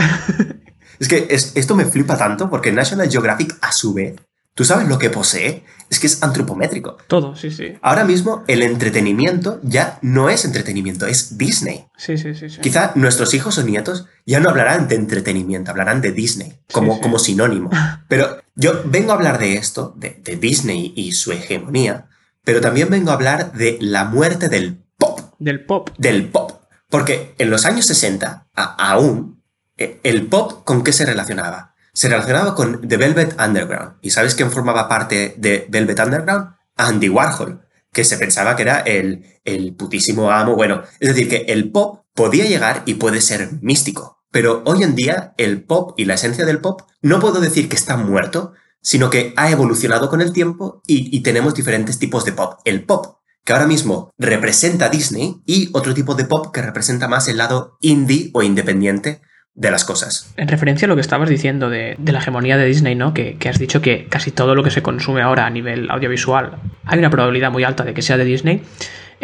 es 0.99 1.09
que 1.09 1.27
esto 1.29 1.77
me 1.77 1.85
flipa 1.85 2.17
tanto 2.17 2.49
porque 2.49 2.73
National 2.73 3.11
Geographic 3.11 3.59
a 3.61 3.71
su 3.71 3.93
vez 3.93 4.15
¿Tú 4.55 4.65
sabes 4.65 4.87
lo 4.87 4.99
que 4.99 5.09
posee? 5.09 5.65
Es 5.89 5.99
que 5.99 6.07
es 6.07 6.23
antropométrico. 6.23 6.99
Todo, 7.07 7.35
sí, 7.37 7.51
sí. 7.51 7.79
Ahora 7.81 8.05
mismo 8.05 8.45
el 8.49 8.63
entretenimiento 8.63 9.61
ya 9.63 9.99
no 10.03 10.29
es 10.29 10.45
entretenimiento, 10.45 11.07
es 11.07 11.39
Disney. 11.39 11.87
Sí, 11.97 12.19
sí, 12.19 12.35
sí. 12.35 12.49
Quizá 12.61 12.93
nuestros 12.95 13.33
hijos 13.33 13.57
o 13.59 13.63
nietos 13.63 14.07
ya 14.27 14.41
no 14.41 14.51
hablarán 14.51 14.89
de 14.89 14.97
entretenimiento, 14.97 15.71
hablarán 15.71 16.03
de 16.03 16.13
Disney 16.13 16.61
como, 16.71 17.01
como 17.01 17.19
sinónimo. 17.19 17.71
Pero 18.09 18.43
yo 18.55 18.83
vengo 18.85 19.13
a 19.13 19.15
hablar 19.15 19.39
de 19.39 19.55
esto, 19.55 19.95
de, 19.97 20.37
Disney 20.37 20.93
y 20.97 21.13
su 21.13 21.33
hegemonía, 21.33 22.09
pero 22.45 22.61
también 22.61 22.91
vengo 22.91 23.11
a 23.11 23.15
hablar 23.15 23.53
de 23.53 23.79
la 23.81 24.05
muerte 24.05 24.49
del 24.49 24.83
pop. 24.99 25.21
Del 25.39 25.65
pop. 25.65 25.91
Del 25.97 26.29
pop. 26.29 26.63
Porque 26.91 27.35
en 27.39 27.51
los 27.51 27.65
años 27.65 27.87
60, 27.87 28.49
aún, 28.55 29.43
eh, 29.79 30.01
el 30.03 30.27
pop 30.27 30.65
con 30.65 30.85
qué 30.85 30.93
se 30.93 31.07
relacionaba? 31.07 31.72
Se 31.93 32.09
relacionaba 32.09 32.55
con 32.55 32.87
The 32.87 32.97
Velvet 32.97 33.41
Underground. 33.41 33.97
¿Y 34.01 34.11
sabes 34.11 34.35
quién 34.35 34.51
formaba 34.51 34.89
parte 34.89 35.35
de 35.37 35.67
Velvet 35.69 36.01
Underground? 36.01 36.55
Andy 36.77 37.09
Warhol, 37.09 37.67
que 37.93 38.05
se 38.05 38.17
pensaba 38.17 38.57
que 38.57 38.63
era 38.63 38.81
el, 38.81 39.25
el 39.45 39.75
putísimo 39.75 40.31
amo. 40.31 40.57
Bueno, 40.57 40.83
es 41.01 41.09
decir, 41.09 41.29
que 41.29 41.45
el 41.53 41.71
pop 41.71 42.05
podía 42.15 42.47
llegar 42.47 42.83
y 42.87 42.95
puede 42.95 43.21
ser 43.21 43.51
místico. 43.61 44.23
Pero 44.31 44.63
hoy 44.65 44.83
en 44.83 44.95
día 44.95 45.35
el 45.37 45.63
pop 45.63 45.95
y 45.99 46.07
la 46.07 46.15
esencia 46.15 46.47
del 46.47 46.61
pop 46.61 46.83
no 47.03 47.21
puedo 47.21 47.41
decir 47.41 47.69
que 47.69 47.77
está 47.77 47.99
muerto, 47.99 48.55
sino 48.81 49.11
que 49.11 49.35
ha 49.37 49.51
evolucionado 49.51 50.09
con 50.09 50.23
el 50.23 50.33
tiempo 50.33 50.81
y, 50.87 51.15
y 51.15 51.21
tenemos 51.21 51.55
diferentes 51.55 51.99
tipos 51.99 52.25
de 52.25 52.33
pop. 52.33 52.61
El 52.65 52.85
pop 52.85 53.19
que 53.45 53.53
ahora 53.53 53.67
mismo 53.67 54.11
representa 54.19 54.89
Disney 54.89 55.43
y 55.45 55.69
otro 55.73 55.93
tipo 55.93 56.15
de 56.15 56.25
pop 56.25 56.53
que 56.53 56.63
representa 56.63 57.09
más 57.09 57.29
el 57.29 57.39
lado 57.39 57.77
indie 57.81 58.31
o 58.33 58.43
independiente 58.43 59.21
de 59.55 59.71
las 59.71 59.85
cosas. 59.85 60.33
En 60.37 60.49
referencia 60.49 60.87
a 60.87 60.89
lo 60.89 60.95
que 60.95 61.03
estabas 61.03 61.29
diciendo 61.29 61.69
de, 61.69 61.97
la 62.05 62.19
hegemonía 62.19 62.57
de 62.57 62.65
Disney, 62.65 62.95
¿no? 62.95 63.13
Que, 63.13 63.37
que, 63.37 63.49
has 63.49 63.59
dicho 63.59 63.83
que 63.83 64.07
casi 64.07 64.31
todo 64.31 64.55
lo 64.55 64.63
que 64.63 64.71
se 64.71 64.83
consume 64.83 65.21
ahora 65.21 65.47
a 65.47 65.51
nivel 65.51 65.91
audiovisual 65.91 66.57
hay 66.85 66.99
una 66.99 67.11
probabilidad 67.11 67.51
muy 67.51 67.65
alta 67.65 67.85
de 67.85 67.95
que 67.95 68.03
sea 68.03 68.17
de 68.17 68.25
Disney. 68.25 68.63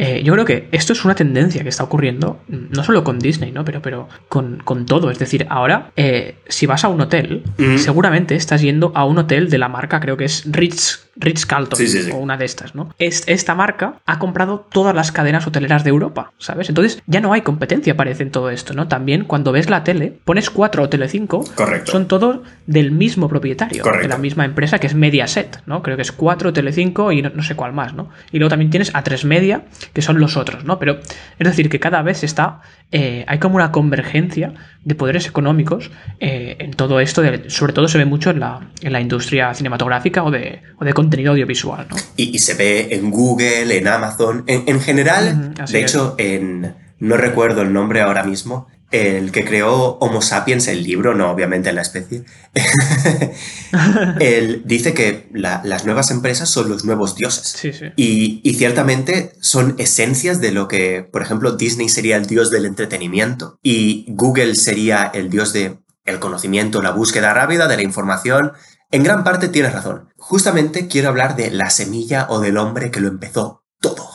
Eh, 0.01 0.23
yo 0.23 0.33
creo 0.33 0.45
que 0.45 0.69
esto 0.71 0.93
es 0.93 1.05
una 1.05 1.17
tendencia 1.17 1.65
que 1.65 1.69
está 1.69 1.83
ocurriendo, 1.83 2.41
no 2.47 2.85
solo 2.85 3.03
con 3.03 3.19
Disney, 3.19 3.51
¿no? 3.51 3.65
Pero, 3.65 3.83
pero 3.83 4.09
con, 4.29 4.87
todo. 4.87 5.11
Es 5.11 5.19
decir, 5.19 5.45
ahora, 5.51 5.91
eh, 5.97 6.37
si 6.47 6.67
vas 6.67 6.85
a 6.85 6.89
un 6.89 7.01
hotel, 7.01 7.43
seguramente 7.79 8.37
estás 8.37 8.63
yendo 8.63 8.93
a 8.95 9.05
un 9.05 9.19
hotel 9.19 9.51
de 9.51 9.59
la 9.59 9.69
marca, 9.69 9.99
creo 9.99 10.17
que 10.17 10.25
es 10.25 10.45
Ritz, 10.47 11.09
Ritz 11.17 11.47
Carlton, 11.47 11.81
o 12.13 12.17
una 12.19 12.37
de 12.37 12.45
estas, 12.45 12.75
¿no? 12.75 12.95
esta 12.99 13.55
marca 13.55 13.95
ha 14.07 14.19
comprado 14.19 14.67
todas 14.71 14.95
las 14.95 15.11
cadenas 15.11 15.47
hoteleras 15.47 15.83
de 15.83 15.91
Europa, 15.91 16.33
¿sabes? 16.39 16.69
Entonces 16.69 17.03
ya 17.07 17.21
no 17.21 17.33
hay 17.33 17.43
competencia, 17.43 17.97
parece, 17.97 18.23
en 18.23 18.31
todo 18.31 18.51
esto, 18.51 18.75
¿no? 18.75 18.87
También 18.87 19.25
cuando 19.25 19.51
ves 19.51 19.69
la 19.69 19.83
tele, 19.83 20.13
pones 20.25 20.51
4 20.51 20.83
o 20.83 20.91
Tele5, 20.91 21.55
Correcto. 21.55 21.91
son 21.91 22.07
todos 22.07 22.41
del 22.67 22.93
mismo 22.93 23.29
propietario, 23.29 23.83
de 23.83 24.09
la 24.09 24.19
misma 24.19 24.45
empresa 24.45 24.79
que 24.79 24.87
es 24.87 24.95
Mediaset, 24.95 25.63
¿no? 25.67 25.83
Creo 25.83 25.97
que 25.97 26.03
es 26.03 26.13
4 26.13 26.53
Tele5 26.53 27.17
y 27.17 27.23
no, 27.23 27.43
sé 27.43 27.57
cuál 27.57 27.73
más, 27.73 27.95
¿no? 27.95 28.11
Y 28.31 28.39
luego 28.39 28.51
también 28.51 28.71
tienes 28.71 28.95
a 28.95 29.03
3 29.03 29.25
Media, 29.25 29.63
que 29.93 30.03
son 30.03 30.19
los 30.21 30.37
otros, 30.37 30.65
¿no? 30.65 30.79
Pero 30.79 30.99
es 31.39 31.47
decir, 31.47 31.69
que 31.69 31.81
cada 31.81 32.03
vez 32.03 32.25
está, 32.25 32.61
eh, 32.93 33.25
hay 33.27 33.39
como 33.39 33.57
una 33.57 33.73
convergencia 33.73 34.55
de 34.85 34.95
poderes 34.95 35.27
económicos 35.27 35.91
eh, 36.21 36.57
en 36.61 36.73
todo 36.73 37.01
esto, 37.01 37.23
sobre 37.49 37.73
todo 37.73 37.89
se 37.89 37.99
ve 37.99 38.05
mucho 38.05 38.31
en 38.31 38.41
la, 38.41 38.71
en 38.83 38.93
la 38.93 39.01
industria 39.01 39.55
cinematográfica 39.55 40.23
o 40.25 40.31
de, 40.31 40.63
o 40.79 40.85
de 40.85 40.93
contenido 40.93 41.33
audiovisual, 41.33 41.87
¿no? 41.91 41.97
Y, 42.17 42.39
se 42.39 42.55
ve 42.55 42.89
en 42.93 43.11
Google, 43.11 43.77
en 43.77 43.89
Amazon, 43.89 44.45
en, 44.47 44.81
general, 44.81 45.55
de 45.55 45.81
hecho, 45.81 46.15
en, 46.19 46.75
no 46.99 47.17
recuerdo 47.17 47.63
el 47.63 47.73
nombre 47.73 48.01
ahora 48.01 48.25
mismo, 48.25 48.69
el 48.91 49.33
que 49.33 49.45
creó 49.45 49.99
Homo 50.01 50.23
sapiens, 50.23 50.67
el 50.69 50.83
libro, 50.83 51.15
no 51.15 51.31
obviamente 51.31 51.73
la 51.73 51.83
especie, 51.83 52.25
él 54.21 54.63
dice 54.65 54.95
que 54.95 55.29
las 55.33 55.85
nuevas 55.85 56.11
empresas 56.11 56.49
son 56.49 56.71
los 56.71 56.85
nuevos 56.85 57.15
dioses. 57.15 57.63
Y, 57.97 58.41
y, 58.43 58.55
ciertamente 58.55 59.33
son 59.41 59.75
esencias 59.79 60.41
de 60.41 60.53
lo 60.53 60.69
que, 60.69 61.03
por 61.03 61.23
ejemplo, 61.23 61.53
Disney 61.53 61.89
sería 61.89 62.17
el 62.17 62.27
dios 62.27 62.51
del 62.51 62.65
entretenimiento 62.65 63.59
y 63.63 64.07
Google 64.09 64.55
sería 64.55 65.11
el 65.13 65.29
dios 65.29 65.53
de 65.53 65.79
el 66.09 66.19
conocimiento, 66.19 66.83
la 66.83 66.91
búsqueda 66.91 67.35
rápida 67.35 67.69
de 67.69 67.77
la 67.77 67.83
información. 67.83 68.53
En 68.91 69.03
gran 69.03 69.23
parte 69.23 69.49
tienes 69.49 69.75
razón. 69.75 70.09
Justamente 70.17 70.89
quiero 70.89 71.09
hablar 71.09 71.37
de 71.37 71.51
la 71.51 71.69
semilla 71.71 72.27
o 72.31 72.41
del 72.41 72.57
hombre 72.57 72.91
que 72.91 73.01
lo 73.01 73.09
empezó 73.09 73.67
todo. 73.81 74.09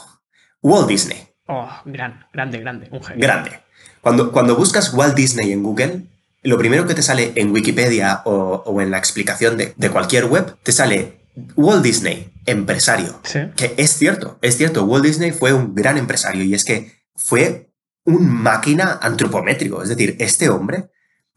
Walt 0.62 0.88
Disney. 0.88 1.28
Oh, 1.48 1.70
gran, 1.86 2.26
grande, 2.34 2.60
grande, 2.60 2.88
un 2.92 3.04
genio. 3.04 3.22
Grande. 3.22 3.63
Cuando, 4.04 4.34
cuando 4.34 4.58
buscas 4.58 4.94
Walt 4.94 5.16
Disney 5.16 5.54
en 5.54 5.64
Google, 5.64 6.02
lo 6.42 6.58
primero 6.58 6.86
que 6.86 6.94
te 6.94 7.02
sale 7.02 7.32
en 7.36 7.54
Wikipedia 7.54 8.22
o, 8.26 8.82
en 8.82 8.92
la 8.92 8.98
explicación 8.98 9.56
de, 9.56 9.74
de, 9.78 9.90
cualquier 9.90 10.26
web, 10.26 10.58
te 10.62 10.74
sale 10.74 11.22
Walt 11.56 11.82
Disney, 11.82 12.30
empresario. 12.46 13.18
Sí. 13.24 13.40
Que 13.56 13.76
es 13.78 13.94
cierto, 13.94 14.38
es 14.42 14.58
cierto, 14.58 14.84
Walt 14.84 15.06
Disney 15.06 15.32
fue 15.32 15.54
un 15.54 15.74
gran 15.74 15.98
empresario 15.98 16.44
y 16.44 16.54
es 16.54 16.66
que 16.66 16.92
fue 17.16 17.70
un 18.04 18.28
máquina 18.28 19.00
antropométrico. 19.02 19.82
Es 19.82 19.88
decir, 19.88 20.18
este 20.20 20.50
hombre, 20.50 20.90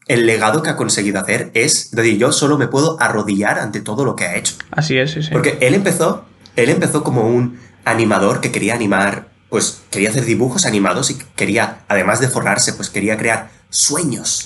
el 0.09 0.25
legado 0.25 0.61
que 0.61 0.69
ha 0.69 0.75
conseguido 0.75 1.21
hacer 1.21 1.51
es, 1.53 1.91
decir, 1.91 2.17
yo 2.17 2.33
solo 2.33 2.57
me 2.57 2.67
puedo 2.67 3.01
arrodillar 3.01 3.59
ante 3.59 3.79
todo 3.79 4.03
lo 4.03 4.17
que 4.17 4.25
ha 4.25 4.35
hecho. 4.35 4.55
Así 4.71 4.97
es, 4.97 5.11
sí, 5.11 5.23
sí. 5.23 5.29
Porque 5.31 5.57
él 5.61 5.73
empezó, 5.73 6.25
él 6.57 6.67
empezó 6.67 7.01
como 7.05 7.29
un 7.29 7.57
animador 7.85 8.41
que 8.41 8.51
quería 8.51 8.73
animar, 8.73 9.29
pues 9.49 9.81
quería 9.91 10.09
hacer 10.09 10.25
dibujos 10.25 10.65
animados 10.65 11.11
y 11.11 11.17
quería, 11.35 11.79
además 11.87 12.19
de 12.19 12.27
forrarse, 12.27 12.73
pues 12.73 12.89
quería 12.89 13.17
crear 13.17 13.49
sueños. 13.69 14.43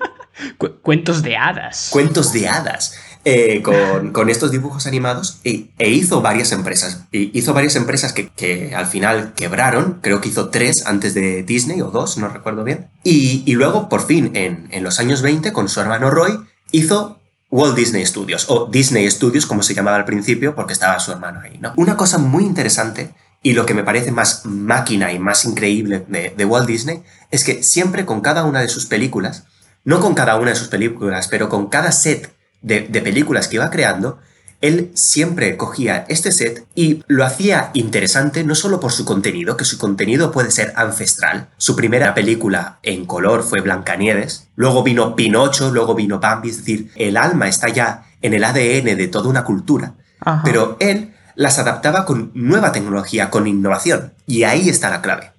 Cuentos 0.82 1.22
de 1.22 1.36
hadas. 1.36 1.88
Cuentos 1.90 2.32
de 2.32 2.48
hadas. 2.48 2.94
Eh, 3.24 3.62
con, 3.62 4.30
estos 4.30 4.52
dibujos 4.52 4.86
animados 4.86 5.40
e, 5.44 5.68
hizo 5.78 6.22
varias 6.22 6.52
empresas. 6.52 7.04
Y 7.10 7.36
hizo 7.38 7.52
varias 7.52 7.76
empresas 7.76 8.12
que, 8.12 8.72
al 8.74 8.86
final 8.86 9.34
quebraron, 9.34 9.98
creo 10.00 10.20
que 10.20 10.28
hizo 10.28 10.48
tres 10.48 10.86
antes 10.86 11.14
de 11.14 11.42
Disney 11.42 11.82
o 11.82 11.90
dos, 11.90 12.16
no 12.16 12.28
recuerdo 12.28 12.64
bien. 12.64 12.88
Y, 13.04 13.52
luego, 13.54 13.88
por 13.88 14.06
fin, 14.06 14.30
en, 14.34 14.68
en, 14.70 14.84
los 14.84 15.00
años 15.00 15.22
20, 15.22 15.52
con 15.52 15.68
su 15.68 15.80
hermano 15.80 16.10
Roy, 16.10 16.38
hizo 16.70 17.20
Walt 17.50 17.76
Disney 17.76 18.04
Studios, 18.06 18.46
o 18.48 18.66
Disney 18.66 19.10
Studios 19.10 19.46
como 19.46 19.62
se 19.62 19.74
llamaba 19.74 19.96
al 19.96 20.04
principio, 20.04 20.54
porque 20.54 20.72
estaba 20.72 20.98
su 21.00 21.12
hermano 21.12 21.40
ahí. 21.40 21.58
¿no? 21.60 21.72
Una 21.76 21.96
cosa 21.96 22.18
muy 22.18 22.44
interesante 22.44 23.14
y 23.42 23.52
lo 23.52 23.66
que 23.66 23.74
me 23.74 23.84
parece 23.84 24.12
más 24.12 24.44
máquina 24.44 25.12
y 25.12 25.18
más 25.18 25.44
increíble 25.44 26.04
de, 26.08 26.34
de 26.36 26.44
Walt 26.44 26.66
Disney 26.66 27.02
es 27.30 27.44
que 27.44 27.62
siempre 27.62 28.04
con 28.04 28.20
cada 28.20 28.44
una 28.44 28.60
de 28.60 28.68
sus 28.68 28.86
películas, 28.86 29.44
no 29.84 30.00
con 30.00 30.14
cada 30.14 30.36
una 30.36 30.50
de 30.50 30.56
sus 30.56 30.68
películas, 30.68 31.28
pero 31.28 31.48
con 31.48 31.68
cada 31.68 31.92
set 31.92 32.32
de, 32.62 32.80
películas 33.00 33.48
que 33.48 33.56
iba 33.56 33.70
creando, 33.70 34.18
él 34.60 34.90
siempre 34.94 35.56
cogía 35.56 36.04
este 36.08 36.32
set 36.32 36.66
y 36.74 37.04
lo 37.06 37.24
hacía 37.24 37.70
interesante 37.74 38.42
no 38.42 38.56
solo 38.56 38.80
por 38.80 38.90
su 38.90 39.04
contenido, 39.04 39.56
que 39.56 39.64
su 39.64 39.78
contenido 39.78 40.32
puede 40.32 40.50
ser 40.50 40.72
ancestral. 40.74 41.48
Su 41.58 41.76
primera 41.76 42.12
película 42.14 42.80
en 42.82 43.06
color 43.06 43.44
fue 43.44 43.60
Blancanieves, 43.60 44.48
luego 44.56 44.82
vino 44.82 45.14
Pinocho, 45.14 45.70
luego 45.70 45.94
vino 45.94 46.18
Bambi, 46.18 46.50
es 46.50 46.58
decir, 46.58 46.90
el 46.96 47.16
alma 47.16 47.48
está 47.48 47.68
ya 47.68 48.04
en 48.20 48.34
el 48.34 48.42
ADN 48.42 48.96
de 48.96 49.08
toda 49.08 49.28
una 49.28 49.44
cultura, 49.44 49.94
pero 50.42 50.76
él 50.80 51.14
las 51.38 51.60
adaptaba 51.60 52.04
con 52.04 52.32
nueva 52.34 52.72
tecnología, 52.72 53.30
con 53.30 53.46
innovación, 53.46 54.12
y 54.26 54.42
ahí 54.42 54.68
está 54.68 54.90
la 54.90 55.00
clave. 55.00 55.30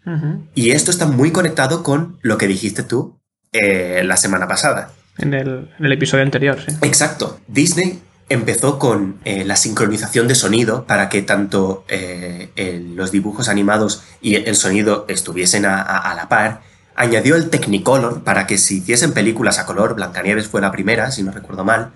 Y 0.56 0.72
esto 0.72 0.92
está 0.92 1.06
muy 1.06 1.32
conectado 1.32 1.84
con 1.84 2.18
lo 2.22 2.38
que 2.38 2.48
dijiste 2.48 2.84
tú 2.84 3.20
eh, 3.52 4.02
la 4.06 4.16
semana 4.16 4.48
pasada 4.48 4.92
en 5.18 5.34
el, 5.34 5.92
episodio 5.92 6.24
anterior, 6.24 6.58
sí. 6.66 6.74
Exacto. 6.82 7.38
Disney 7.50 8.00
empezó 8.30 8.80
con 8.80 9.18
eh, 9.26 9.44
la 9.44 9.58
sincronización 9.58 10.30
de 10.30 10.36
sonido 10.36 10.86
para 10.86 11.10
que 11.10 11.22
tanto 11.22 11.84
eh, 11.90 12.50
los 12.96 13.12
dibujos 13.12 13.50
animados 13.50 14.02
y 14.22 14.36
el 14.36 14.56
sonido 14.56 15.06
estuviesen 15.10 15.66
a, 15.66 16.14
la 16.16 16.30
par. 16.30 16.62
Añadió 16.96 17.36
el 17.36 17.50
Technicolor 17.50 18.24
para 18.24 18.48
que 18.48 18.58
si 18.58 18.78
hiciesen 18.78 19.12
películas 19.12 19.60
a 19.60 19.66
color, 19.66 19.96
Blancanieves 19.96 20.48
fue 20.48 20.62
la 20.62 20.72
primera, 20.72 21.12
si 21.12 21.24
no 21.24 21.32
recuerdo 21.32 21.66
mal. 21.66 21.92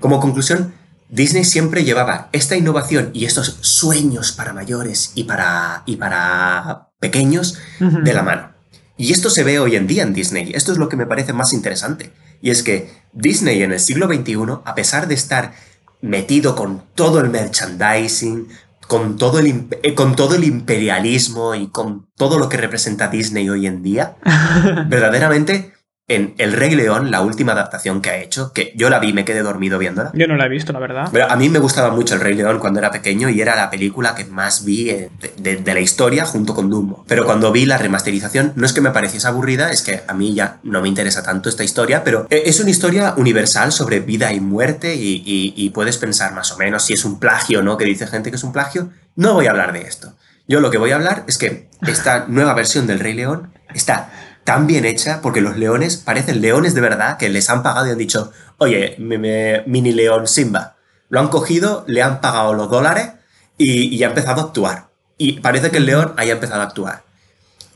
Como 0.00 0.18
conclusión, 0.18 0.74
Disney 1.10 1.44
siempre 1.44 1.84
llevaba 1.84 2.28
esta 2.32 2.56
innovación 2.56 3.10
y 3.14 3.24
estos 3.24 3.58
sueños 3.60 4.32
para 4.32 4.52
mayores 4.52 5.12
y 5.14 5.24
para, 5.24 5.82
y 5.86 5.96
para 5.96 6.88
pequeños 7.00 7.56
de 7.80 8.12
la 8.12 8.22
mano. 8.22 8.52
Y 8.96 9.12
esto 9.12 9.30
se 9.30 9.44
ve 9.44 9.58
hoy 9.60 9.76
en 9.76 9.86
día 9.86 10.02
en 10.02 10.12
Disney. 10.12 10.50
Esto 10.54 10.72
es 10.72 10.78
lo 10.78 10.88
que 10.88 10.96
me 10.96 11.06
parece 11.06 11.32
más 11.32 11.52
interesante. 11.52 12.12
Y 12.42 12.50
es 12.50 12.62
que 12.62 12.90
Disney 13.12 13.62
en 13.62 13.72
el 13.72 13.80
siglo 13.80 14.06
XXI, 14.06 14.60
a 14.64 14.74
pesar 14.74 15.08
de 15.08 15.14
estar 15.14 15.54
metido 16.00 16.54
con 16.54 16.82
todo 16.94 17.20
el 17.20 17.30
merchandising, 17.30 18.48
con 18.86 19.16
todo 19.16 19.38
el, 19.38 19.68
eh, 19.82 19.94
con 19.94 20.16
todo 20.16 20.34
el 20.34 20.44
imperialismo 20.44 21.54
y 21.54 21.68
con 21.68 22.08
todo 22.16 22.38
lo 22.38 22.48
que 22.48 22.56
representa 22.56 23.08
Disney 23.08 23.48
hoy 23.48 23.66
en 23.66 23.82
día, 23.82 24.16
verdaderamente 24.88 25.72
en 26.08 26.34
El 26.38 26.54
Rey 26.54 26.74
León, 26.74 27.10
la 27.10 27.20
última 27.20 27.52
adaptación 27.52 28.00
que 28.00 28.08
ha 28.08 28.16
hecho, 28.16 28.52
que 28.54 28.72
yo 28.74 28.88
la 28.88 28.98
vi, 28.98 29.12
me 29.12 29.26
quedé 29.26 29.42
dormido 29.42 29.78
viéndola. 29.78 30.10
Yo 30.14 30.26
no 30.26 30.36
la 30.36 30.46
he 30.46 30.48
visto, 30.48 30.72
la 30.72 30.78
verdad. 30.78 31.10
Pero 31.12 31.30
a 31.30 31.36
mí 31.36 31.50
me 31.50 31.58
gustaba 31.58 31.94
mucho 31.94 32.14
El 32.14 32.22
Rey 32.22 32.34
León 32.34 32.58
cuando 32.58 32.78
era 32.78 32.90
pequeño 32.90 33.28
y 33.28 33.42
era 33.42 33.54
la 33.54 33.68
película 33.68 34.14
que 34.14 34.24
más 34.24 34.64
vi 34.64 34.84
de, 34.84 35.62
la 35.66 35.80
historia 35.80 36.24
junto 36.24 36.54
con 36.54 36.70
Dumbo. 36.70 37.04
Pero 37.06 37.26
cuando 37.26 37.52
vi 37.52 37.66
la 37.66 37.76
remasterización, 37.76 38.54
no 38.56 38.64
es 38.64 38.72
que 38.72 38.80
me 38.80 38.90
pareciese 38.90 39.28
aburrida, 39.28 39.70
es 39.70 39.82
que 39.82 40.02
a 40.08 40.14
mí 40.14 40.34
ya 40.34 40.60
no 40.62 40.80
me 40.80 40.88
interesa 40.88 41.22
tanto 41.22 41.50
esta 41.50 41.62
historia, 41.62 42.02
pero 42.04 42.26
eh, 42.30 42.44
es 42.46 42.58
una 42.58 42.70
historia 42.70 43.12
universal 43.18 43.70
sobre 43.70 44.00
vida 44.00 44.32
y 44.32 44.40
muerte 44.40 44.94
y, 44.94 45.22
y 45.24 45.70
puedes 45.70 45.98
pensar 45.98 46.32
más 46.32 46.50
o 46.52 46.56
menos 46.56 46.84
si 46.84 46.94
es 46.94 47.04
un 47.04 47.18
plagio 47.18 47.58
o 47.58 47.62
no, 47.62 47.76
que 47.76 47.84
dice 47.84 48.06
gente 48.06 48.30
que 48.30 48.36
es 48.36 48.44
un 48.44 48.52
plagio. 48.52 48.88
No 49.14 49.34
voy 49.34 49.46
a 49.46 49.50
hablar 49.50 49.74
de 49.74 49.82
esto. 49.82 50.14
Yo 50.46 50.60
lo 50.60 50.70
que 50.70 50.78
voy 50.78 50.92
a 50.92 50.96
hablar 50.96 51.24
es 51.26 51.36
que 51.36 51.68
esta 51.86 52.24
nueva 52.28 52.54
versión 52.54 52.86
del 52.86 53.00
Rey 53.00 53.12
León 53.12 53.52
está 53.74 54.10
tan 54.44 54.66
bien 54.66 54.84
hecha 54.84 55.20
porque 55.20 55.40
los 55.40 55.56
leones 55.56 55.96
parecen 55.96 56.40
leones 56.40 56.74
de 56.74 56.80
verdad 56.80 57.18
que 57.18 57.28
les 57.28 57.50
han 57.50 57.62
pagado 57.62 57.86
y 57.86 57.90
han 57.90 57.98
dicho, 57.98 58.32
oye, 58.58 58.96
mini 58.98 59.92
león 59.92 60.26
Simba. 60.26 60.76
Lo 61.08 61.20
han 61.20 61.28
cogido, 61.28 61.84
le 61.86 62.02
han 62.02 62.20
pagado 62.20 62.54
los 62.54 62.70
dólares 62.70 63.10
y, 63.56 63.94
y 63.94 64.02
ha 64.04 64.08
empezado 64.08 64.40
a 64.40 64.44
actuar. 64.44 64.88
Y 65.16 65.40
parece 65.40 65.70
que 65.70 65.78
el 65.78 65.86
león 65.86 66.14
haya 66.16 66.34
empezado 66.34 66.60
a 66.60 66.64
actuar. 66.64 67.02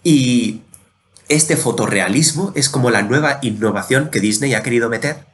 Y 0.05 0.63
este 1.29 1.57
fotorrealismo 1.57 2.53
es 2.55 2.69
como 2.69 2.91
la 2.91 3.03
nueva 3.03 3.39
innovación 3.43 4.11
que 4.11 4.21
Disney 4.21 4.55
ha 4.55 4.63
querido 4.63 4.89
meter, 4.89 5.25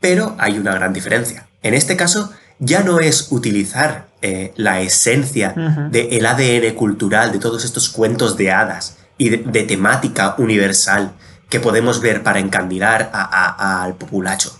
pero 0.00 0.34
hay 0.38 0.58
una 0.58 0.74
gran 0.74 0.92
diferencia. 0.92 1.48
En 1.62 1.74
este 1.74 1.96
caso, 1.96 2.32
ya 2.58 2.82
no 2.82 3.00
es 3.00 3.28
utilizar 3.30 4.08
eh, 4.20 4.52
la 4.56 4.80
esencia 4.80 5.54
del 5.90 6.26
ADN 6.26 6.74
cultural 6.74 7.32
de 7.32 7.38
todos 7.38 7.64
estos 7.64 7.88
cuentos 7.88 8.36
de 8.36 8.52
hadas 8.52 8.98
y 9.22 9.28
de, 9.28 9.62
temática 9.62 10.34
universal 10.38 11.12
que 11.48 11.60
podemos 11.60 12.00
ver 12.00 12.24
para 12.24 12.40
encandilar 12.40 13.08
al 13.12 13.94
populacho. 13.94 14.58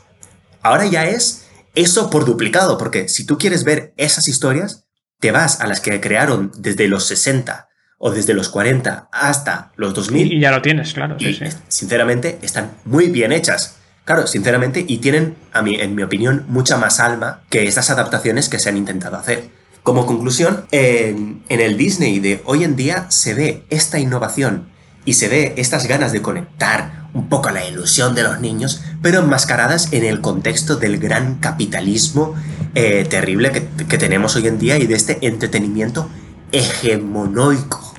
Ahora 0.63 0.87
ya 0.87 1.05
es 1.07 1.47
eso 1.75 2.11
por 2.11 2.25
duplicado, 2.25 2.79
porque 2.79 3.09
si 3.09 3.27
tú 3.27 3.39
quieres 3.39 3.65
ver 3.65 3.93
esas 3.97 4.29
historias, 4.29 4.85
te 5.19 5.33
vas 5.33 5.61
a 5.61 5.67
las 5.67 5.81
que 5.81 6.01
crearon 6.01 6.53
desde 6.57 6.87
los 6.87 7.07
60 7.07 7.71
o 7.99 8.13
desde 8.13 8.35
los 8.35 8.49
40 8.51 9.09
hasta 9.11 9.73
los 9.75 9.95
2000. 9.95 10.33
Y 10.33 10.41
ya 10.41 10.53
lo 10.53 10.63
tienes, 10.63 10.95
claro. 10.95 11.17
Y, 11.19 11.37
Sinceramente, 11.67 12.39
están 12.43 12.71
muy 12.85 13.09
bien 13.09 13.33
hechas. 13.33 13.79
Claro, 14.05 14.29
sinceramente, 14.29 14.85
y 14.87 14.99
tienen, 14.99 15.37
a 15.53 15.63
mí, 15.63 15.75
en 15.75 15.97
mi 15.97 16.05
opinión, 16.05 16.45
mucha 16.47 16.77
más 16.77 17.01
alma 17.01 17.43
que 17.51 17.67
esas 17.67 17.91
adaptaciones 17.91 18.49
que 18.49 18.61
se 18.61 18.69
han 18.69 18.77
intentado 18.77 19.17
hacer. 19.17 19.49
Como 19.83 20.07
conclusión, 20.07 20.67
en, 20.71 21.43
el 21.49 21.77
Disney 21.77 22.21
de 22.21 22.41
hoy 22.45 22.63
en 22.63 22.77
día 22.77 23.07
se 23.11 23.35
ve 23.35 23.65
esta 23.69 23.99
innovación 23.99 24.69
y 25.05 25.15
se 25.15 25.29
ve 25.29 25.55
estas 25.57 25.89
ganas 25.89 26.13
de 26.13 26.23
conectar 26.23 27.09
un 27.15 27.29
poco 27.29 27.51
la 27.51 27.67
ilusión 27.67 28.15
de 28.15 28.23
los 28.23 28.41
niños, 28.41 28.83
pero 29.03 29.19
enmascaradas 29.19 29.93
en 29.93 30.05
el 30.05 30.21
contexto 30.21 30.77
del 30.77 30.99
gran 30.99 31.41
capitalismo 31.41 32.37
eh, 32.77 33.05
terrible 33.11 33.51
que, 33.51 33.99
tenemos 33.99 34.37
hoy 34.37 34.47
en 34.47 34.61
día 34.61 34.79
y 34.79 34.87
de 34.87 34.95
este 34.95 35.19
entretenimiento 35.27 36.09
hegemonoico. 36.53 37.95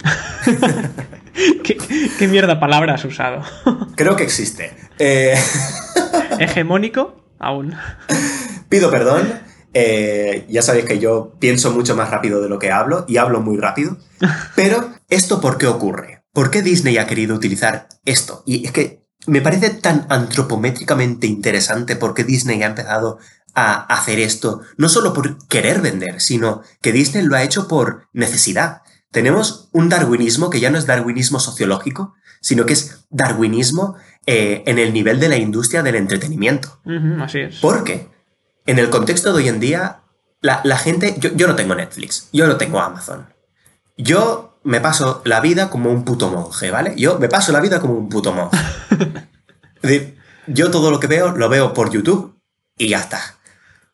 ¿Qué, 1.64 2.28
mierda 2.30 2.62
palabra 2.62 2.94
has 2.94 3.04
usado? 3.04 3.42
Creo 3.96 4.16
que 4.16 4.24
existe. 4.24 4.74
Eh, 5.00 5.36
¿Hegemónico? 6.40 7.22
Aún. 7.40 7.76
Pido 8.70 8.90
perdón. 8.90 9.53
Eh, 9.74 10.46
ya 10.50 10.62
sabéis 10.62 10.86
que 10.86 11.00
yo 11.00 11.34
pienso 11.40 11.72
mucho 11.72 11.96
más 11.96 12.10
rápido 12.10 12.42
de 12.42 12.50
lo 12.50 12.60
que 12.60 12.72
hablo 12.72 13.06
y 13.08 13.18
hablo 13.18 13.42
muy 13.42 13.58
rápido. 13.58 13.98
Pero, 14.56 14.92
¿esto 15.10 15.42
por 15.42 15.58
qué 15.58 15.68
ocurre? 15.68 16.24
¿Por 16.32 16.52
qué 16.52 16.62
Disney 16.62 16.98
ha 16.98 17.08
querido 17.08 17.36
utilizar 17.36 17.88
esto? 18.06 18.44
Y 18.46 18.66
es 18.66 18.72
que 18.72 19.04
me 19.26 19.42
parece 19.42 19.70
tan 19.70 20.06
antropométricamente 20.10 21.28
interesante 21.28 21.96
porque 21.96 22.24
Disney 22.24 22.62
ha 22.64 22.68
empezado 22.68 23.20
a 23.56 23.84
hacer 23.96 24.20
esto, 24.20 24.62
no 24.78 24.90
solo 24.90 25.14
por 25.14 25.38
querer 25.48 25.82
vender, 25.82 26.20
sino 26.22 26.62
que 26.82 26.92
Disney 26.92 27.24
lo 27.24 27.36
ha 27.36 27.44
hecho 27.44 27.68
por 27.68 28.08
necesidad. 28.14 28.82
Tenemos 29.12 29.70
un 29.72 29.90
darwinismo 29.90 30.50
que 30.50 30.60
ya 30.60 30.72
no 30.72 30.78
es 30.78 30.88
darwinismo 30.88 31.40
sociológico, 31.40 32.16
sino 32.42 32.66
que 32.66 32.74
es 32.74 33.06
darwinismo 33.10 33.96
eh, 34.26 34.64
en 34.66 34.80
el 34.80 34.92
nivel 34.92 35.20
de 35.20 35.30
la 35.30 35.38
industria 35.38 35.84
del 35.84 35.96
entretenimiento. 35.96 36.82
así 37.22 37.40
es. 37.40 37.58
¿Por 37.58 37.84
qué? 37.84 38.08
En 38.66 38.80
el 38.80 38.90
contexto 38.90 39.30
de 39.30 39.44
hoy 39.44 39.48
en 39.50 39.60
día, 39.60 40.02
la, 40.42 40.78
gente, 40.78 41.16
yo, 41.20 41.48
no 41.48 41.56
tengo 41.56 41.76
Netflix, 41.76 42.28
yo 42.34 42.48
no 42.48 42.58
tengo 42.58 42.80
Amazon. 42.80 43.28
Yo 43.98 44.60
me 44.64 44.82
paso 44.82 45.22
la 45.26 45.40
vida 45.40 45.70
como 45.70 45.90
un 45.90 46.04
puto 46.04 46.30
monje, 46.30 46.72
¿vale? 46.72 46.94
Yo 46.98 47.20
me 47.20 47.30
paso 47.30 47.52
la 47.52 47.62
vida 47.62 47.80
como 47.80 47.94
un 47.94 48.10
puto 48.10 48.34
monje. 48.34 48.58
Yo 50.48 50.72
todo 50.72 50.92
lo 50.92 51.00
que 51.00 51.08
veo 51.08 51.32
lo 51.32 51.48
veo 51.48 51.74
por 51.74 51.92
YouTube 51.92 52.38
y 52.78 52.90
ya 52.90 53.00
está. 53.00 53.38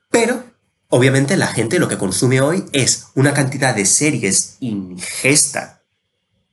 Pero, 0.09 0.43
obviamente, 0.87 1.37
la 1.37 1.47
gente 1.47 1.77
lo 1.77 1.87
que 1.87 1.99
consume 1.99 2.41
hoy 2.41 2.65
es 2.71 3.07
una 3.13 3.35
cantidad 3.35 3.75
de 3.75 3.85
series 3.85 4.57
ingesta 4.59 5.83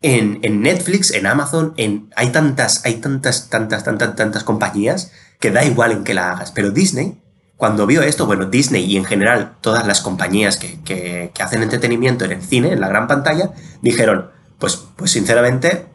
en, 0.03 0.41
en 0.43 0.61
Netflix, 0.61 1.11
en 1.13 1.27
Amazon, 1.27 1.73
en, 1.79 2.11
hay 2.15 2.31
tantas, 2.31 2.85
hay 2.85 2.97
tantas, 2.97 3.49
tantas, 3.49 3.85
tantas, 3.85 4.15
tantas 4.17 4.45
compañías 4.45 5.11
que 5.41 5.51
da 5.51 5.65
igual 5.65 5.93
en 5.93 6.05
qué 6.05 6.13
la 6.13 6.33
hagas. 6.33 6.53
Pero 6.53 6.71
Disney, 6.71 7.23
cuando 7.57 7.87
vio 7.87 8.03
esto, 8.03 8.27
bueno, 8.27 8.47
Disney 8.47 8.85
y 8.85 8.97
en 8.97 9.05
general 9.05 9.53
todas 9.61 9.87
las 9.87 10.01
compañías 10.01 10.59
que, 10.59 10.79
que, 10.83 11.31
que 11.35 11.43
hacen 11.43 11.63
entretenimiento 11.63 12.25
en 12.25 12.33
el 12.33 12.43
cine, 12.43 12.73
en 12.73 12.81
la 12.81 12.89
gran 12.89 13.07
pantalla, 13.07 13.53
dijeron, 13.81 14.31
pues, 14.59 14.85
pues 14.97 15.11
sinceramente, 15.11 15.87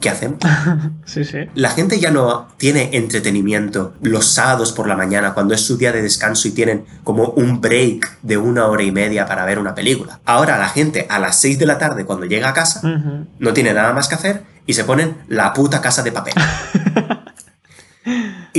¿qué 0.00 0.08
hacen? 0.08 0.38
sí, 1.04 1.24
sí. 1.24 1.38
La 1.54 1.70
gente 1.70 2.00
ya 2.00 2.10
no 2.10 2.48
tiene 2.56 2.96
entretenimiento 2.96 3.94
los 4.00 4.32
sábados 4.32 4.72
por 4.72 4.88
la 4.88 4.96
mañana, 4.96 5.34
cuando 5.34 5.54
es 5.54 5.60
su 5.60 5.76
día 5.76 5.92
de 5.92 6.00
descanso 6.00 6.48
y 6.48 6.52
tienen 6.52 6.86
como 7.04 7.24
un 7.24 7.60
break 7.60 8.20
de 8.22 8.38
una 8.38 8.66
hora 8.66 8.82
y 8.82 8.90
media 8.90 9.26
para 9.26 9.44
ver 9.44 9.58
una 9.58 9.74
película. 9.74 10.20
Ahora 10.24 10.56
la 10.56 10.70
gente 10.70 11.06
a 11.10 11.18
las 11.18 11.38
6 11.40 11.58
de 11.58 11.66
la 11.66 11.76
tarde, 11.76 12.06
cuando 12.06 12.24
llega 12.24 12.48
a 12.48 12.54
casa, 12.54 12.80
no 13.38 13.52
tiene 13.52 13.74
nada 13.74 13.92
más 13.92 14.08
que 14.08 14.14
hacer 14.14 14.42
y 14.66 14.72
se 14.72 14.84
ponen 14.84 15.18
la 15.28 15.52
puta 15.52 15.82
casa 15.82 16.02
de 16.02 16.12
papel. 16.12 16.34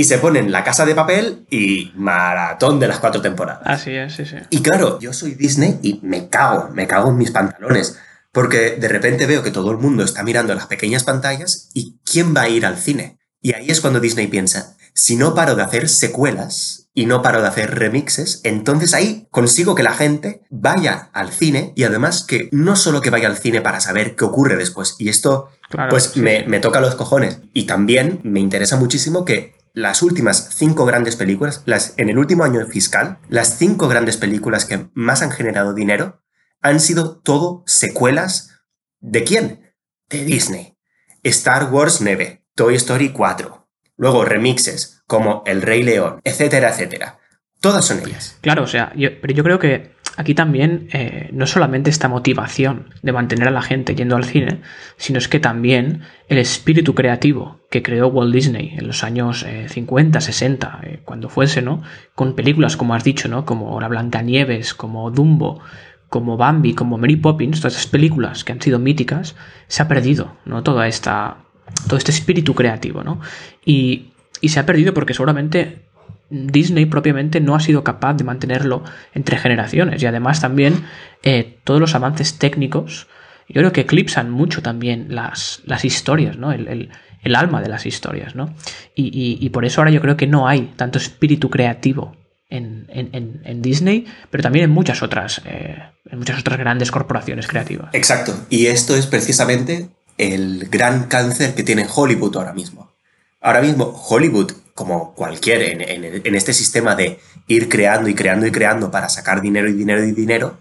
y 0.00 0.04
se 0.04 0.16
ponen 0.16 0.50
la 0.50 0.64
casa 0.64 0.86
de 0.86 0.94
papel 0.94 1.44
y 1.50 1.92
maratón 1.94 2.80
de 2.80 2.88
las 2.88 3.00
cuatro 3.00 3.20
temporadas. 3.20 3.60
Así 3.66 3.94
es, 3.94 4.14
sí, 4.14 4.24
sí. 4.24 4.36
Y 4.48 4.62
claro, 4.62 4.98
yo 4.98 5.12
soy 5.12 5.34
Disney 5.34 5.78
y 5.82 6.00
me 6.02 6.30
cago, 6.30 6.70
me 6.72 6.86
cago 6.86 7.10
en 7.10 7.18
mis 7.18 7.30
pantalones. 7.30 7.98
Porque 8.32 8.76
de 8.76 8.88
repente 8.88 9.26
veo 9.26 9.42
que 9.42 9.50
todo 9.50 9.70
el 9.70 9.76
mundo 9.76 10.02
está 10.02 10.22
mirando 10.22 10.54
las 10.54 10.68
pequeñas 10.68 11.04
pantallas 11.04 11.68
y 11.74 12.00
¿quién 12.02 12.34
va 12.34 12.42
a 12.42 12.48
ir 12.48 12.64
al 12.64 12.78
cine? 12.78 13.18
Y 13.42 13.52
ahí 13.52 13.66
es 13.68 13.82
cuando 13.82 14.00
Disney 14.00 14.26
piensa, 14.28 14.74
si 14.94 15.16
no 15.16 15.34
paro 15.34 15.54
de 15.54 15.64
hacer 15.64 15.86
secuelas 15.90 16.88
y 16.94 17.04
no 17.04 17.20
paro 17.20 17.42
de 17.42 17.48
hacer 17.48 17.78
remixes, 17.78 18.40
entonces 18.44 18.94
ahí 18.94 19.28
consigo 19.30 19.74
que 19.74 19.82
la 19.82 19.92
gente 19.92 20.40
vaya 20.48 21.10
al 21.12 21.30
cine 21.30 21.74
y 21.76 21.84
además 21.84 22.24
que 22.24 22.48
no 22.52 22.74
solo 22.74 23.02
que 23.02 23.10
vaya 23.10 23.28
al 23.28 23.36
cine 23.36 23.60
para 23.60 23.80
saber 23.80 24.16
qué 24.16 24.24
ocurre 24.24 24.56
después, 24.56 24.96
y 24.98 25.10
esto 25.10 25.50
pues 25.90 26.16
me, 26.16 26.44
me 26.46 26.58
toca 26.58 26.80
los 26.80 26.94
cojones, 26.94 27.38
y 27.52 27.64
también 27.64 28.20
me 28.24 28.40
interesa 28.40 28.76
muchísimo 28.76 29.24
que 29.24 29.59
las 29.72 30.02
últimas 30.02 30.50
cinco 30.54 30.84
grandes 30.84 31.16
películas, 31.16 31.62
las, 31.66 31.94
en 31.96 32.08
el 32.08 32.18
último 32.18 32.44
año 32.44 32.64
fiscal, 32.66 33.18
las 33.28 33.58
cinco 33.58 33.88
grandes 33.88 34.16
películas 34.16 34.64
que 34.64 34.88
más 34.94 35.22
han 35.22 35.30
generado 35.30 35.74
dinero 35.74 36.22
han 36.60 36.80
sido 36.80 37.20
todo 37.20 37.62
secuelas 37.66 38.62
de 39.00 39.24
quién? 39.24 39.74
De 40.08 40.24
Disney. 40.24 40.76
Star 41.22 41.72
Wars 41.72 42.00
9, 42.00 42.44
Toy 42.54 42.74
Story 42.76 43.10
4, 43.12 43.68
luego 43.96 44.24
remixes 44.24 45.02
como 45.06 45.42
El 45.46 45.62
Rey 45.62 45.82
León, 45.82 46.20
etcétera, 46.24 46.70
etcétera. 46.70 47.18
Todas 47.60 47.84
son 47.84 48.00
ellas. 48.00 48.38
Claro, 48.40 48.62
o 48.62 48.66
sea, 48.66 48.92
yo, 48.96 49.20
pero 49.20 49.34
yo 49.34 49.44
creo 49.44 49.58
que 49.58 49.94
aquí 50.16 50.34
también 50.34 50.88
eh, 50.92 51.30
no 51.32 51.46
solamente 51.46 51.90
esta 51.90 52.08
motivación 52.08 52.86
de 53.02 53.12
mantener 53.12 53.48
a 53.48 53.52
la 53.52 53.62
gente 53.62 53.94
yendo 53.94 54.16
al 54.16 54.24
cine, 54.24 54.60
sino 54.96 55.18
es 55.18 55.28
que 55.28 55.40
también 55.40 56.02
el 56.28 56.38
espíritu 56.38 56.94
creativo 56.94 57.60
que 57.70 57.82
creó 57.82 58.08
Walt 58.08 58.32
Disney 58.32 58.74
en 58.76 58.86
los 58.86 59.04
años 59.04 59.46
50, 59.68 60.20
60, 60.20 60.80
eh, 60.82 61.00
cuando 61.04 61.28
fuese, 61.28 61.62
¿no? 61.62 61.82
Con 62.14 62.34
películas, 62.34 62.76
como 62.76 62.94
has 62.94 63.04
dicho, 63.04 63.28
¿no? 63.28 63.44
Como 63.44 63.80
La 63.80 63.88
Blancanieves, 63.88 64.74
como 64.74 65.10
Dumbo, 65.10 65.60
como 66.08 66.36
Bambi, 66.36 66.74
como 66.74 66.98
Mary 66.98 67.16
Poppins, 67.16 67.60
todas 67.60 67.74
esas 67.74 67.86
películas 67.86 68.44
que 68.44 68.52
han 68.52 68.60
sido 68.60 68.78
míticas, 68.78 69.36
se 69.68 69.82
ha 69.82 69.88
perdido, 69.88 70.36
¿no? 70.44 70.62
Toda 70.62 70.88
esta, 70.88 71.38
todo 71.86 71.96
este 71.96 72.10
espíritu 72.10 72.54
creativo, 72.54 73.04
¿no? 73.04 73.20
Y, 73.64 74.10
y 74.40 74.48
se 74.48 74.58
ha 74.58 74.66
perdido 74.66 74.92
porque 74.92 75.14
seguramente 75.14 75.89
Disney 76.30 76.86
propiamente 76.86 77.40
no 77.40 77.54
ha 77.54 77.60
sido 77.60 77.84
capaz 77.84 78.14
de 78.14 78.24
mantenerlo 78.24 78.84
entre 79.14 79.36
generaciones 79.36 80.02
y 80.02 80.06
además 80.06 80.40
también 80.40 80.84
eh, 81.22 81.58
todos 81.64 81.80
los 81.80 81.94
avances 81.94 82.38
técnicos 82.38 83.08
yo 83.50 83.60
creo 83.60 83.72
que 83.72 83.80
eclipsan 83.80 84.30
mucho 84.30 84.62
también 84.62 85.06
las, 85.10 85.60
las 85.64 85.84
historias, 85.84 86.38
¿no? 86.38 86.52
El, 86.52 86.90
el, 87.22 87.36
alma 87.36 87.60
de 87.60 87.68
las 87.68 87.84
historias, 87.84 88.36
¿no? 88.36 88.54
Y, 88.94 89.38
y, 89.40 89.48
por 89.50 89.64
eso 89.64 89.80
ahora 89.80 89.90
yo 89.90 90.00
creo 90.00 90.16
que 90.16 90.26
no 90.26 90.46
hay 90.46 90.72
tanto 90.76 90.98
espíritu 90.98 91.50
creativo 91.50 92.16
en, 92.48 92.86
en, 92.88 93.42
en 93.44 93.62
Disney, 93.62 94.06
pero 94.30 94.42
también 94.42 94.66
en 94.66 94.70
muchas 94.70 95.02
otras, 95.02 95.42
eh, 95.44 95.76
en 96.08 96.18
muchas 96.18 96.38
otras 96.38 96.58
grandes 96.58 96.90
corporaciones 96.90 97.46
creativas. 97.46 97.92
Exacto. 97.92 98.34
Y 98.50 98.66
esto 98.66 98.96
es 98.96 99.06
precisamente 99.06 99.90
el 100.16 100.68
gran 100.70 101.04
cáncer 101.04 101.54
que 101.54 101.62
tiene 101.62 101.86
Hollywood 101.92 102.36
ahora 102.36 102.52
mismo. 102.52 102.92
Ahora 103.40 103.62
mismo 103.62 103.86
Hollywood, 103.86 104.52
como 104.80 105.14
cualquier 105.14 105.60
en, 105.60 105.82
en, 105.82 106.34
este 106.34 106.54
sistema 106.54 106.96
de 106.96 107.20
ir 107.48 107.68
creando 107.68 108.08
y 108.08 108.14
creando 108.14 108.46
y 108.46 108.50
creando 108.50 108.90
para 108.90 109.10
sacar 109.10 109.42
dinero 109.42 109.68
y 109.68 109.74
dinero 109.74 110.02
y 110.02 110.12
dinero, 110.12 110.56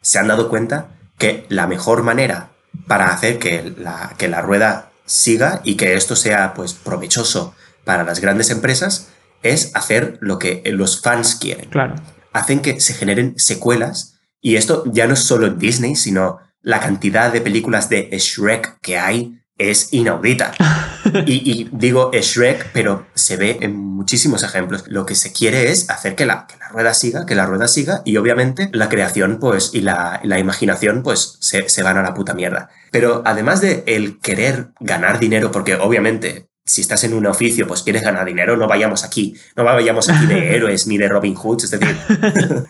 se 0.00 0.20
han 0.20 0.28
dado 0.28 0.48
cuenta 0.48 0.90
que 1.18 1.44
la 1.48 1.66
mejor 1.66 2.04
manera 2.04 2.50
para 2.86 3.08
hacer 3.08 3.40
que 3.40 3.74
la, 3.76 4.14
que 4.16 4.28
la 4.28 4.42
rueda 4.42 4.92
siga 5.06 5.60
y 5.64 5.74
que 5.74 5.94
esto 5.94 6.14
sea 6.14 6.54
pues 6.54 6.72
provechoso 6.72 7.56
para 7.82 8.04
las 8.04 8.20
grandes 8.20 8.50
empresas 8.50 9.08
es 9.42 9.72
hacer 9.74 10.18
lo 10.20 10.38
que 10.38 10.62
los 10.66 11.02
fans 11.02 11.34
quieren. 11.34 11.68
Claro. 11.68 11.96
Hacen 12.32 12.60
que 12.60 12.80
se 12.80 12.94
generen 12.94 13.34
secuelas 13.38 14.20
y 14.40 14.54
esto 14.54 14.84
ya 14.86 15.08
no 15.08 15.14
es 15.14 15.24
solo 15.24 15.48
en 15.48 15.58
Disney, 15.58 15.96
sino 15.96 16.38
la 16.62 16.78
cantidad 16.78 17.32
de 17.32 17.40
películas 17.40 17.88
de 17.88 18.08
Shrek 18.12 18.78
que 18.82 18.98
hay 18.98 19.40
es 19.58 19.92
inaudita. 19.92 20.54
y, 21.26 21.68
digo 21.72 22.10
Shrek, 22.12 22.70
pero 22.72 23.06
se 23.14 23.36
ve 23.36 23.58
en 23.60 23.76
muchísimos 23.76 24.42
ejemplos. 24.42 24.84
Lo 24.86 25.06
que 25.06 25.14
se 25.14 25.32
quiere 25.32 25.70
es 25.70 25.90
hacer 25.90 26.14
que 26.14 26.26
la, 26.26 26.46
que 26.46 26.56
la 26.58 26.68
rueda 26.68 26.94
siga, 26.94 27.26
que 27.26 27.34
la 27.34 27.46
rueda 27.46 27.68
siga, 27.68 28.02
y 28.04 28.16
obviamente 28.16 28.70
la 28.72 28.88
creación 28.88 29.38
pues, 29.40 29.70
y 29.72 29.80
la, 29.80 30.20
la 30.24 30.38
imaginación 30.38 31.02
pues 31.02 31.36
se, 31.40 31.68
se, 31.68 31.82
van 31.82 31.98
a 31.98 32.02
la 32.02 32.14
puta 32.14 32.34
mierda. 32.34 32.70
Pero 32.90 33.22
además 33.24 33.60
de 33.60 33.84
el 33.86 34.18
querer 34.20 34.68
ganar 34.80 35.18
dinero, 35.18 35.50
porque 35.50 35.74
obviamente 35.74 36.48
si 36.66 36.80
estás 36.80 37.04
en 37.04 37.12
un 37.12 37.26
oficio, 37.26 37.66
pues 37.66 37.82
quieres 37.82 38.02
ganar 38.02 38.24
dinero, 38.24 38.56
no 38.56 38.66
vayamos 38.66 39.04
aquí, 39.04 39.36
no 39.54 39.64
vayamos 39.64 40.08
aquí 40.08 40.26
de 40.26 40.54
héroes 40.56 40.86
ni 40.86 40.96
de 40.96 41.08
Robin 41.08 41.34
Hood, 41.34 41.64
es 41.64 41.70
decir. 41.70 41.96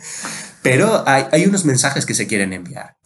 Pero 0.63 1.05
hay, 1.07 1.27
hay 1.31 1.47
unos 1.47 1.65
mensajes 1.65 2.07
que 2.07 2.15
se 2.15 2.27
quieren 2.27 2.53
enviar. 2.53 2.97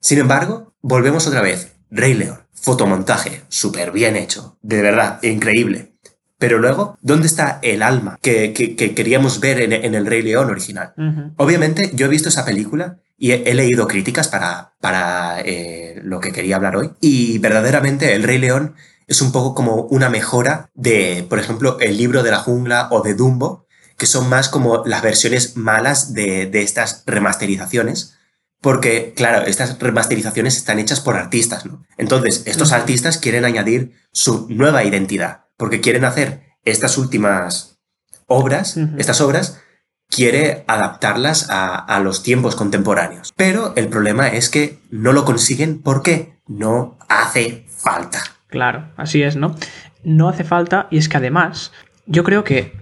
Sin 0.00 0.18
embargo, 0.18 0.74
volvemos 0.80 1.26
otra 1.26 1.42
vez. 1.42 1.72
Rey 1.90 2.14
León, 2.14 2.46
fotomontaje, 2.62 3.42
súper 3.48 3.92
bien 3.92 4.16
hecho, 4.16 4.58
de 4.62 4.82
verdad, 4.82 5.22
increíble. 5.22 5.94
Pero 6.38 6.58
luego, 6.58 6.96
¿dónde 7.02 7.26
está 7.26 7.58
el 7.62 7.82
alma 7.82 8.18
que, 8.22 8.52
que, 8.52 8.94
queríamos 8.94 9.40
ver 9.40 9.60
en, 9.60 9.72
en, 9.72 9.94
el 9.96 10.06
Rey 10.06 10.22
León 10.22 10.50
original? 10.50 10.94
Obviamente, 11.36 11.90
yo 11.94 12.06
he 12.06 12.08
visto 12.08 12.28
esa 12.28 12.44
película 12.44 12.98
y 13.18 13.32
he, 13.32 13.54
leído 13.54 13.88
críticas 13.88 14.28
para, 14.28 14.74
para 14.80 15.40
eh, 15.40 16.00
lo 16.04 16.20
que 16.20 16.30
quería 16.30 16.54
hablar 16.54 16.76
hoy. 16.76 16.92
Y 17.00 17.38
verdaderamente, 17.38 18.14
el 18.14 18.22
Rey 18.22 18.38
León 18.38 18.76
es 19.08 19.20
un 19.20 19.32
poco 19.32 19.54
como 19.54 19.82
una 19.90 20.08
mejora 20.08 20.70
de, 20.74 21.26
por 21.28 21.40
ejemplo, 21.40 21.78
el 21.80 21.96
libro 21.96 22.22
de 22.22 22.30
la 22.30 22.38
jungla 22.38 22.86
o 22.92 23.02
de 23.02 23.14
Dumbo, 23.14 23.66
que 23.96 24.06
son 24.06 24.28
más 24.28 24.48
como 24.48 24.84
las 24.86 25.02
versiones 25.02 25.56
malas 25.56 26.14
de, 26.14 26.46
de 26.46 26.62
estas 26.62 27.02
remasterizaciones. 27.04 28.17
Porque, 28.60 29.12
claro, 29.14 29.46
estas 29.46 29.78
remasterizaciones 29.78 30.56
están 30.56 30.78
hechas 30.78 31.00
por 31.00 31.16
artistas, 31.16 31.64
¿no? 31.64 31.84
Entonces, 31.96 32.42
estos 32.46 32.72
artistas 32.72 33.18
quieren 33.18 33.44
añadir 33.44 33.92
su 34.12 34.46
nueva 34.48 34.84
identidad, 34.84 35.44
porque 35.56 35.80
quieren 35.80 36.04
hacer 36.04 36.42
estas 36.64 36.98
últimas 36.98 37.78
obras, 38.26 38.76
estas 38.98 39.20
obras, 39.20 39.60
quiere 40.08 40.64
adaptarlas 40.66 41.50
a, 41.50 41.76
a, 41.76 42.00
los 42.00 42.22
tiempos 42.22 42.56
contemporáneos. 42.56 43.32
Pero 43.36 43.74
el 43.76 43.88
problema 43.88 44.28
es 44.28 44.48
que 44.48 44.80
no 44.90 45.12
lo 45.12 45.24
consiguen 45.24 45.80
porque 45.82 46.40
no 46.46 46.98
hace 47.08 47.66
falta. 47.68 48.20
Claro, 48.48 48.90
así 48.96 49.22
es, 49.22 49.36
¿no? 49.36 49.54
No 50.02 50.28
hace 50.28 50.44
falta 50.44 50.88
y 50.90 50.98
es 50.98 51.08
que 51.08 51.18
además 51.18 51.72
yo 52.06 52.24
creo 52.24 52.42
que 52.42 52.72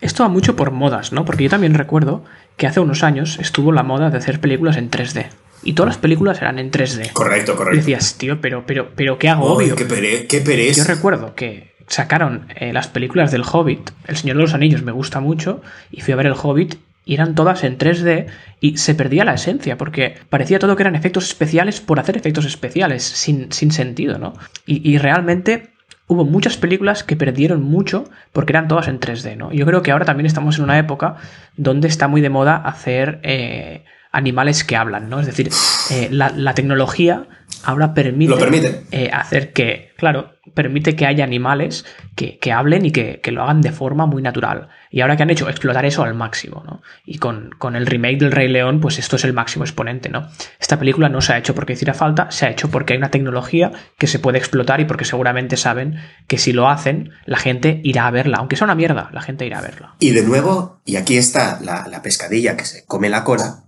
esto 0.00 0.22
va 0.22 0.28
mucho 0.28 0.56
por 0.56 0.70
modas, 0.70 1.12
¿no? 1.12 1.24
Porque 1.24 1.44
yo 1.44 1.50
también 1.50 1.74
recuerdo 1.74 2.24
que 2.56 2.66
hace 2.66 2.80
unos 2.80 3.02
años 3.02 3.38
estuvo 3.40 3.72
la 3.72 3.82
moda 3.82 4.10
de 4.10 4.18
hacer 4.18 4.40
películas 4.40 4.76
en 4.76 4.90
3D. 4.90 5.26
Y 5.62 5.72
todas 5.72 5.88
las 5.88 5.98
películas 5.98 6.40
eran 6.40 6.58
en 6.58 6.70
3D. 6.70 7.12
Correcto, 7.12 7.56
correcto. 7.56 7.74
Y 7.74 7.78
decías, 7.78 8.16
tío, 8.16 8.40
pero, 8.40 8.64
pero, 8.64 8.90
pero 8.94 9.18
¿qué 9.18 9.28
hago? 9.28 9.44
Obvio. 9.44 9.74
Qué, 9.74 9.84
pere 9.84 10.26
qué 10.26 10.40
pereza. 10.40 10.82
Yo 10.82 10.94
recuerdo 10.94 11.34
que 11.34 11.74
sacaron 11.88 12.46
eh, 12.54 12.72
las 12.72 12.86
películas 12.86 13.32
del 13.32 13.42
Hobbit. 13.42 13.90
El 14.06 14.16
Señor 14.16 14.36
de 14.36 14.42
los 14.42 14.54
Anillos 14.54 14.82
me 14.82 14.92
gusta 14.92 15.20
mucho. 15.20 15.60
Y 15.90 16.00
fui 16.00 16.12
a 16.12 16.16
ver 16.16 16.26
el 16.26 16.34
Hobbit 16.40 16.76
y 17.04 17.14
eran 17.14 17.34
todas 17.34 17.64
en 17.64 17.78
3D 17.78 18.26
y 18.60 18.76
se 18.76 18.94
perdía 18.94 19.24
la 19.24 19.32
esencia 19.32 19.78
porque 19.78 20.16
parecía 20.28 20.58
todo 20.58 20.76
que 20.76 20.82
eran 20.82 20.94
efectos 20.94 21.24
especiales 21.24 21.80
por 21.80 21.98
hacer 21.98 22.18
efectos 22.18 22.44
especiales, 22.44 23.02
sin, 23.02 23.50
sin 23.50 23.72
sentido, 23.72 24.18
¿no? 24.18 24.34
Y, 24.66 24.86
y, 24.88 24.98
realmente 24.98 25.70
hubo 26.08 26.24
muchas 26.24 26.56
películas 26.56 27.04
que 27.04 27.16
perdieron 27.16 27.62
mucho 27.62 28.04
porque 28.32 28.52
eran 28.52 28.66
todas 28.66 28.88
en 28.88 28.98
3D, 28.98 29.36
¿no? 29.36 29.52
Yo 29.52 29.64
creo 29.66 29.82
que 29.82 29.92
ahora 29.92 30.04
también 30.04 30.26
estamos 30.26 30.58
en 30.58 30.64
una 30.64 30.78
época 30.78 31.16
donde 31.56 31.86
está 31.86 32.08
muy 32.08 32.20
de 32.20 32.30
moda 32.30 32.56
hacer 32.56 33.20
eh, 33.22 33.84
animales 34.10 34.64
que 34.64 34.74
hablan, 34.74 35.08
¿no? 35.08 35.20
Es 35.20 35.26
decir, 35.26 35.50
eh, 35.90 36.08
la, 36.10 36.30
la, 36.30 36.54
tecnología 36.54 37.26
ahora 37.68 37.92
permite, 37.92 38.30
Lo 38.30 38.38
permite. 38.38 38.82
eh, 38.92 39.10
hacer 39.12 39.52
que, 39.52 39.92
claro, 39.98 40.32
permite 40.54 40.96
que 40.96 41.04
haya 41.04 41.22
animales 41.22 41.84
que, 42.16 42.38
que 42.38 42.50
hablen 42.50 42.86
y 42.86 42.92
que, 42.92 43.20
que 43.20 43.30
lo 43.30 43.42
hagan 43.42 43.60
de 43.60 43.72
forma 43.72 44.06
muy 44.06 44.22
natural. 44.22 44.68
Y 44.90 45.02
ahora 45.02 45.18
que 45.18 45.22
han 45.22 45.28
hecho 45.28 45.50
explotar 45.50 45.84
eso 45.84 46.02
al 46.02 46.14
máximo, 46.14 46.62
¿no? 46.66 46.80
Y 47.04 47.18
con, 47.18 47.50
con 47.58 47.76
el 47.76 47.84
remake 47.84 48.18
del 48.20 48.32
Rey 48.32 48.48
León, 48.48 48.80
pues 48.80 48.98
esto 48.98 49.16
es 49.16 49.24
el 49.24 49.34
máximo 49.34 49.64
exponente, 49.64 50.08
¿no? 50.08 50.28
Esta 50.58 50.78
película 50.78 51.10
no 51.10 51.20
se 51.20 51.34
ha 51.34 51.38
hecho 51.38 51.54
porque 51.54 51.74
hiciera 51.74 51.92
falta, 51.92 52.30
se 52.30 52.46
ha 52.46 52.50
hecho 52.50 52.70
porque 52.70 52.94
hay 52.94 52.98
una 52.98 53.10
tecnología 53.10 53.70
que 53.98 54.06
se 54.06 54.18
puede 54.18 54.38
explotar 54.38 54.80
y 54.80 54.86
porque 54.86 55.04
seguramente 55.04 55.58
saben 55.58 55.96
que 56.26 56.38
si 56.38 56.54
lo 56.54 56.70
hacen, 56.70 57.10
la 57.26 57.36
gente 57.36 57.82
irá 57.84 58.06
a 58.06 58.10
verla. 58.10 58.38
Aunque 58.38 58.56
sea 58.56 58.64
una 58.64 58.74
mierda, 58.74 59.10
la 59.12 59.20
gente 59.20 59.44
irá 59.44 59.58
a 59.58 59.62
verla. 59.62 59.94
Y 60.00 60.12
de 60.12 60.22
nuevo, 60.22 60.80
y 60.86 60.96
aquí 60.96 61.18
está 61.18 61.60
la, 61.62 61.86
la 61.86 62.00
pescadilla 62.00 62.56
que 62.56 62.64
se 62.64 62.86
come 62.86 63.10
la 63.10 63.24
cola, 63.24 63.64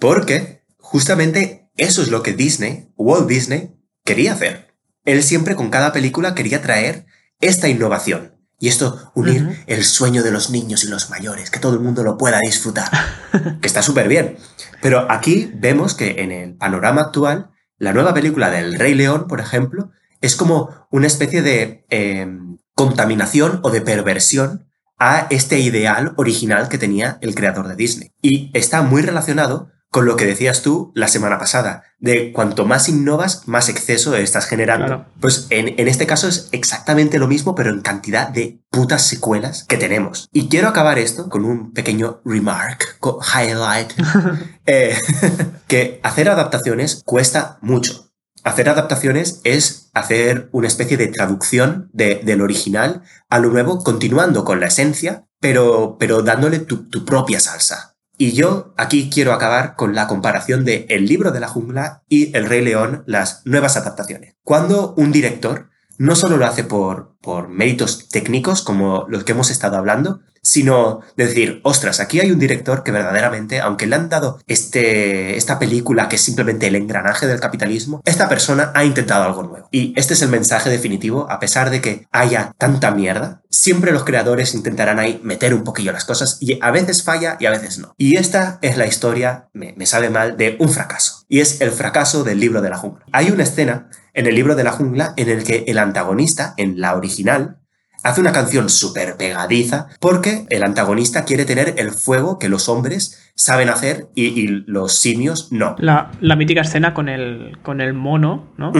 porque 0.00 0.64
justamente 0.78 1.63
eso 1.76 2.02
es 2.02 2.08
lo 2.08 2.22
que 2.22 2.32
Disney, 2.32 2.88
Walt 2.96 3.28
Disney, 3.28 3.74
quería 4.04 4.32
hacer. 4.32 4.74
Él 5.04 5.22
siempre 5.22 5.56
con 5.56 5.70
cada 5.70 5.92
película 5.92 6.34
quería 6.34 6.62
traer 6.62 7.06
esta 7.40 7.68
innovación. 7.68 8.34
Y 8.58 8.68
esto, 8.68 9.12
unir 9.14 9.64
el 9.66 9.84
sueño 9.84 10.22
de 10.22 10.30
los 10.30 10.50
niños 10.50 10.84
y 10.84 10.88
los 10.88 11.10
mayores, 11.10 11.50
que 11.50 11.58
todo 11.58 11.74
el 11.74 11.80
mundo 11.80 12.02
lo 12.02 12.16
pueda 12.16 12.38
disfrutar. 12.40 12.90
que 13.60 13.66
está 13.66 13.82
súper 13.82 14.08
bien. 14.08 14.38
Pero 14.80 15.10
aquí 15.10 15.50
vemos 15.54 15.94
que 15.94 16.22
en 16.22 16.30
el 16.30 16.54
panorama 16.54 17.02
actual, 17.02 17.50
la 17.78 17.92
nueva 17.92 18.14
película 18.14 18.50
del 18.50 18.78
Rey 18.78 18.94
León, 18.94 19.26
por 19.28 19.40
ejemplo, 19.40 19.90
es 20.20 20.36
como 20.36 20.86
una 20.90 21.06
especie 21.06 21.42
de 21.42 21.84
eh, 21.90 22.26
contaminación 22.74 23.60
o 23.62 23.70
de 23.70 23.82
perversión 23.82 24.66
a 24.98 25.26
este 25.30 25.58
ideal 25.58 26.14
original 26.16 26.68
que 26.68 26.78
tenía 26.78 27.18
el 27.20 27.34
creador 27.34 27.68
de 27.68 27.76
Disney. 27.76 28.12
Y 28.22 28.50
está 28.54 28.82
muy 28.82 29.02
relacionado 29.02 29.70
con 29.94 30.06
lo 30.06 30.16
que 30.16 30.26
decías 30.26 30.62
tú 30.62 30.90
la 30.96 31.06
semana 31.06 31.38
pasada, 31.38 31.84
de 32.00 32.32
cuanto 32.32 32.66
más 32.66 32.88
innovas, 32.88 33.46
más 33.46 33.68
exceso 33.68 34.16
estás 34.16 34.46
generando. 34.46 34.86
Claro. 34.86 35.06
Pues 35.20 35.46
en, 35.50 35.78
en 35.78 35.86
este 35.86 36.04
caso 36.04 36.26
es 36.26 36.48
exactamente 36.50 37.20
lo 37.20 37.28
mismo, 37.28 37.54
pero 37.54 37.70
en 37.70 37.80
cantidad 37.80 38.26
de 38.28 38.58
putas 38.70 39.06
secuelas 39.06 39.62
que 39.68 39.76
tenemos. 39.76 40.28
Y 40.32 40.48
quiero 40.48 40.66
acabar 40.66 40.98
esto 40.98 41.28
con 41.28 41.44
un 41.44 41.72
pequeño 41.72 42.20
remark, 42.24 42.98
highlight, 43.38 43.92
eh, 44.66 44.96
que 45.68 46.00
hacer 46.02 46.28
adaptaciones 46.28 47.00
cuesta 47.04 47.58
mucho. 47.60 48.10
Hacer 48.42 48.68
adaptaciones 48.70 49.40
es 49.44 49.90
hacer 49.94 50.48
una 50.50 50.66
especie 50.66 50.96
de 50.96 51.06
traducción 51.06 51.88
de- 51.92 52.20
del 52.24 52.42
original 52.42 53.02
a 53.30 53.38
lo 53.38 53.50
nuevo, 53.50 53.78
continuando 53.84 54.44
con 54.44 54.58
la 54.58 54.66
esencia, 54.66 55.24
pero, 55.38 55.98
pero 56.00 56.22
dándole 56.22 56.58
tu, 56.58 56.88
tu 56.88 57.04
propia 57.04 57.38
salsa. 57.38 57.93
Y 58.16 58.32
yo 58.32 58.74
aquí 58.76 59.10
quiero 59.12 59.32
acabar 59.32 59.74
con 59.74 59.94
la 59.94 60.06
comparación 60.06 60.64
de 60.64 60.86
El 60.88 61.06
libro 61.06 61.32
de 61.32 61.40
la 61.40 61.48
jungla 61.48 62.02
y 62.08 62.36
El 62.36 62.46
Rey 62.46 62.62
León, 62.62 63.02
las 63.06 63.42
nuevas 63.44 63.76
adaptaciones. 63.76 64.36
Cuando 64.42 64.94
un 64.96 65.10
director 65.10 65.70
no 65.98 66.14
solo 66.14 66.36
lo 66.36 66.46
hace 66.46 66.64
por, 66.64 67.16
por 67.20 67.48
méritos 67.48 68.08
técnicos, 68.08 68.62
como 68.62 69.06
los 69.08 69.24
que 69.24 69.32
hemos 69.32 69.50
estado 69.50 69.76
hablando, 69.76 70.20
sino 70.44 71.00
de 71.16 71.26
decir, 71.26 71.60
ostras, 71.64 71.98
aquí 71.98 72.20
hay 72.20 72.30
un 72.30 72.38
director 72.38 72.84
que 72.84 72.92
verdaderamente, 72.92 73.60
aunque 73.60 73.86
le 73.86 73.96
han 73.96 74.08
dado 74.08 74.38
este, 74.46 75.36
esta 75.36 75.58
película 75.58 76.08
que 76.08 76.16
es 76.16 76.22
simplemente 76.22 76.66
el 76.66 76.76
engranaje 76.76 77.26
del 77.26 77.40
capitalismo, 77.40 78.02
esta 78.04 78.28
persona 78.28 78.70
ha 78.74 78.84
intentado 78.84 79.24
algo 79.24 79.42
nuevo. 79.42 79.68
Y 79.72 79.92
este 79.96 80.14
es 80.14 80.22
el 80.22 80.28
mensaje 80.28 80.70
definitivo, 80.70 81.26
a 81.30 81.40
pesar 81.40 81.70
de 81.70 81.80
que 81.80 82.06
haya 82.12 82.54
tanta 82.58 82.90
mierda, 82.90 83.42
siempre 83.48 83.92
los 83.92 84.04
creadores 84.04 84.54
intentarán 84.54 84.98
ahí 84.98 85.20
meter 85.24 85.54
un 85.54 85.64
poquillo 85.64 85.92
las 85.92 86.04
cosas 86.04 86.36
y 86.40 86.58
a 86.60 86.70
veces 86.70 87.02
falla 87.02 87.36
y 87.40 87.46
a 87.46 87.50
veces 87.50 87.78
no. 87.78 87.94
Y 87.96 88.18
esta 88.18 88.58
es 88.62 88.76
la 88.76 88.86
historia, 88.86 89.48
me, 89.52 89.74
me 89.76 89.86
sabe 89.86 90.10
mal, 90.10 90.36
de 90.36 90.56
un 90.60 90.68
fracaso. 90.68 91.24
Y 91.28 91.40
es 91.40 91.60
el 91.62 91.70
fracaso 91.70 92.22
del 92.22 92.38
libro 92.40 92.60
de 92.60 92.70
la 92.70 92.76
jungla. 92.76 93.06
Hay 93.12 93.30
una 93.30 93.44
escena 93.44 93.88
en 94.12 94.26
el 94.26 94.34
libro 94.34 94.54
de 94.54 94.64
la 94.64 94.72
jungla 94.72 95.14
en 95.16 95.28
el 95.28 95.44
que 95.44 95.64
el 95.66 95.78
antagonista, 95.78 96.54
en 96.56 96.80
la 96.80 96.94
original, 96.94 97.58
hace 98.04 98.20
una 98.20 98.32
canción 98.32 98.68
súper 98.68 99.16
pegadiza 99.16 99.88
porque 99.98 100.46
el 100.50 100.62
antagonista 100.62 101.24
quiere 101.24 101.44
tener 101.44 101.74
el 101.78 101.90
fuego 101.90 102.38
que 102.38 102.48
los 102.48 102.68
hombres 102.68 103.32
saben 103.34 103.68
hacer 103.68 104.08
y, 104.14 104.26
y 104.26 104.46
los 104.66 104.94
simios 104.94 105.50
no. 105.50 105.74
La, 105.78 106.12
la 106.20 106.36
mítica 106.36 106.60
escena 106.60 106.94
con 106.94 107.08
el, 107.08 107.58
con 107.62 107.80
el 107.80 107.94
mono, 107.94 108.52
¿no? 108.56 108.72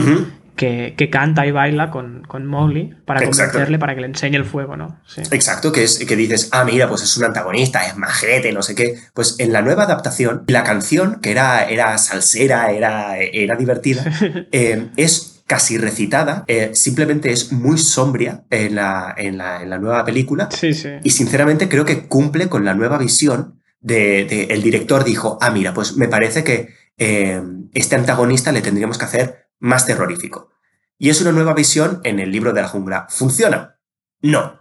Que, 0.55 0.93
que 0.95 1.09
canta 1.09 1.45
y 1.45 1.51
baila 1.51 1.91
con, 1.91 2.23
con 2.25 2.45
Mowgli 2.45 2.95
para 3.03 3.19
Exacto. 3.19 3.51
convencerle 3.51 3.77
para 3.77 3.93
que 3.93 4.01
le 4.01 4.07
enseñe 4.07 4.35
el 4.35 4.45
fuego, 4.45 4.77
¿no? 4.77 5.01
Sí. 5.05 5.21
Exacto, 5.31 5.73
que 5.73 5.83
es 5.83 5.99
que 5.99 6.15
dices, 6.15 6.47
ah, 6.53 6.63
mira, 6.63 6.87
pues 6.87 7.01
es 7.01 7.17
un 7.17 7.25
antagonista, 7.25 7.85
es 7.85 7.97
majete, 7.97 8.53
no 8.53 8.61
sé 8.63 8.73
qué. 8.73 8.95
Pues 9.13 9.35
en 9.39 9.51
la 9.51 9.61
nueva 9.61 9.83
adaptación, 9.83 10.45
la 10.47 10.63
canción, 10.63 11.19
que 11.19 11.31
era, 11.31 11.65
era 11.65 11.97
salsera, 11.97 12.71
era, 12.71 13.17
era 13.17 13.57
divertida, 13.57 14.05
eh, 14.53 14.87
es 14.95 15.34
casi 15.47 15.77
recitada, 15.77 16.43
eh, 16.47 16.71
simplemente 16.73 17.31
es 17.31 17.51
muy 17.51 17.77
sombria 17.77 18.45
en 18.49 18.75
la, 18.75 19.13
en 19.17 19.37
la, 19.37 19.61
en 19.61 19.69
la 19.69 19.77
nueva 19.77 20.03
película. 20.03 20.49
Sí, 20.51 20.73
sí. 20.73 20.89
Y 21.03 21.11
sinceramente 21.11 21.69
creo 21.69 21.85
que 21.85 22.07
cumple 22.07 22.49
con 22.49 22.65
la 22.65 22.73
nueva 22.73 22.97
visión 22.97 23.61
de, 23.79 24.25
de- 24.25 24.43
el 24.51 24.63
director 24.63 25.03
dijo, 25.03 25.37
ah, 25.41 25.51
mira, 25.51 25.73
pues 25.73 25.95
me 25.97 26.07
parece 26.07 26.43
que 26.43 26.69
eh, 26.97 27.41
este 27.73 27.95
antagonista 27.95 28.51
le 28.51 28.61
tendríamos 28.61 28.97
que 28.97 29.05
hacer 29.05 29.49
más 29.59 29.85
terrorífico. 29.85 30.49
Y 30.97 31.09
es 31.09 31.21
una 31.21 31.31
nueva 31.31 31.53
visión 31.53 31.99
en 32.03 32.19
el 32.19 32.31
libro 32.31 32.53
de 32.53 32.61
la 32.61 32.67
jungla. 32.67 33.05
¿Funciona? 33.09 33.77
No. 34.21 34.59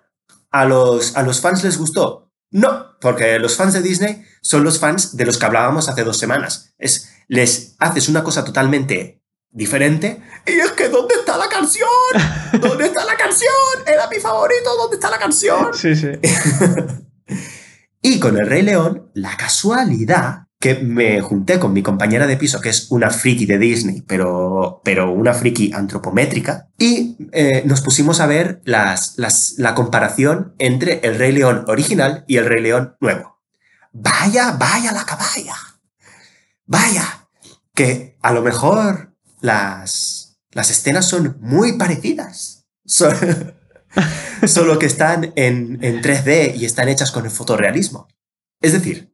¿A 0.51 0.64
los, 0.66 1.16
¿A 1.16 1.23
los 1.23 1.40
fans 1.40 1.64
les 1.64 1.79
gustó? 1.79 2.33
No, 2.51 2.99
porque 3.01 3.38
los 3.38 3.57
fans 3.57 3.73
de 3.73 3.83
Disney 3.83 4.23
son 4.42 4.62
los 4.64 4.79
fans 4.79 5.16
de 5.16 5.25
los 5.25 5.38
que 5.38 5.47
hablábamos 5.47 5.88
hace 5.88 6.05
dos 6.05 6.18
semanas. 6.18 6.75
Es, 6.79 7.11
les 7.29 7.75
haces 7.79 8.09
una 8.09 8.23
cosa 8.23 8.44
totalmente 8.44 9.24
diferente 9.55 10.21
y 10.47 10.51
es 10.53 10.73
que 10.73 10.88
¿dónde 10.90 11.14
está 11.14 11.38
la 11.38 11.49
canción? 11.49 11.88
¿Dónde 12.61 12.85
está 12.87 13.05
la 13.07 13.17
canción? 13.17 13.51
Era 13.87 14.07
mi 14.09 14.17
favorito, 14.19 14.77
¿dónde 14.77 14.97
está 14.97 15.09
la 15.11 15.19
canción? 15.19 15.73
Sí, 15.73 15.97
sí. 15.97 16.09
Y 18.03 18.21
con 18.21 18.37
el 18.37 18.47
Rey 18.47 18.61
León, 18.61 19.11
la 19.14 19.35
casualidad 19.38 20.40
que 20.61 20.75
me 20.75 21.23
junté 21.23 21.59
con 21.59 21.73
mi 21.73 21.83
compañera 21.83 22.27
de 22.27 22.37
piso, 22.37 22.61
que 22.61 22.69
es 22.69 22.90
una 22.90 23.09
friki 23.11 23.47
de 23.47 23.57
Disney, 23.59 24.03
pero, 24.03 24.83
pero 24.85 25.11
una 25.11 25.33
friki 25.33 25.73
antropométrica, 25.73 26.69
y 26.79 27.17
eh, 27.33 27.62
nos 27.64 27.81
pusimos 27.81 28.21
a 28.21 28.27
ver 28.27 28.61
las, 28.64 29.14
las- 29.17 29.55
la 29.57 29.75
comparación 29.75 30.55
entre 30.59 31.01
el 31.03 31.19
Rey 31.19 31.33
León 31.33 31.64
original 31.67 32.25
y 32.29 32.37
el 32.37 32.45
Rey 32.45 32.62
León 32.62 32.95
nuevo. 33.01 33.40
Vaya, 33.93 34.53
vaya 34.59 34.93
la 34.93 35.07
caballa. 35.07 35.55
Vaya, 36.67 37.27
que 37.75 38.19
a 38.21 38.33
lo 38.33 38.43
mejor 38.43 39.13
las, 39.44 40.38
las 40.52 40.70
escenas 40.70 41.07
son 41.07 41.37
muy 41.40 41.76
parecidas. 41.76 42.66
Son- 42.87 43.14
solo 44.46 44.78
que 44.78 44.87
están 44.87 45.33
en, 45.37 45.78
en 45.85 46.02
3D 46.02 46.57
y 46.57 46.64
están 46.64 46.88
hechas 46.88 47.12
con 47.12 47.24
el 47.24 47.30
fotorrealismo. 47.30 48.09
Es 48.61 48.72
decir, 48.72 49.12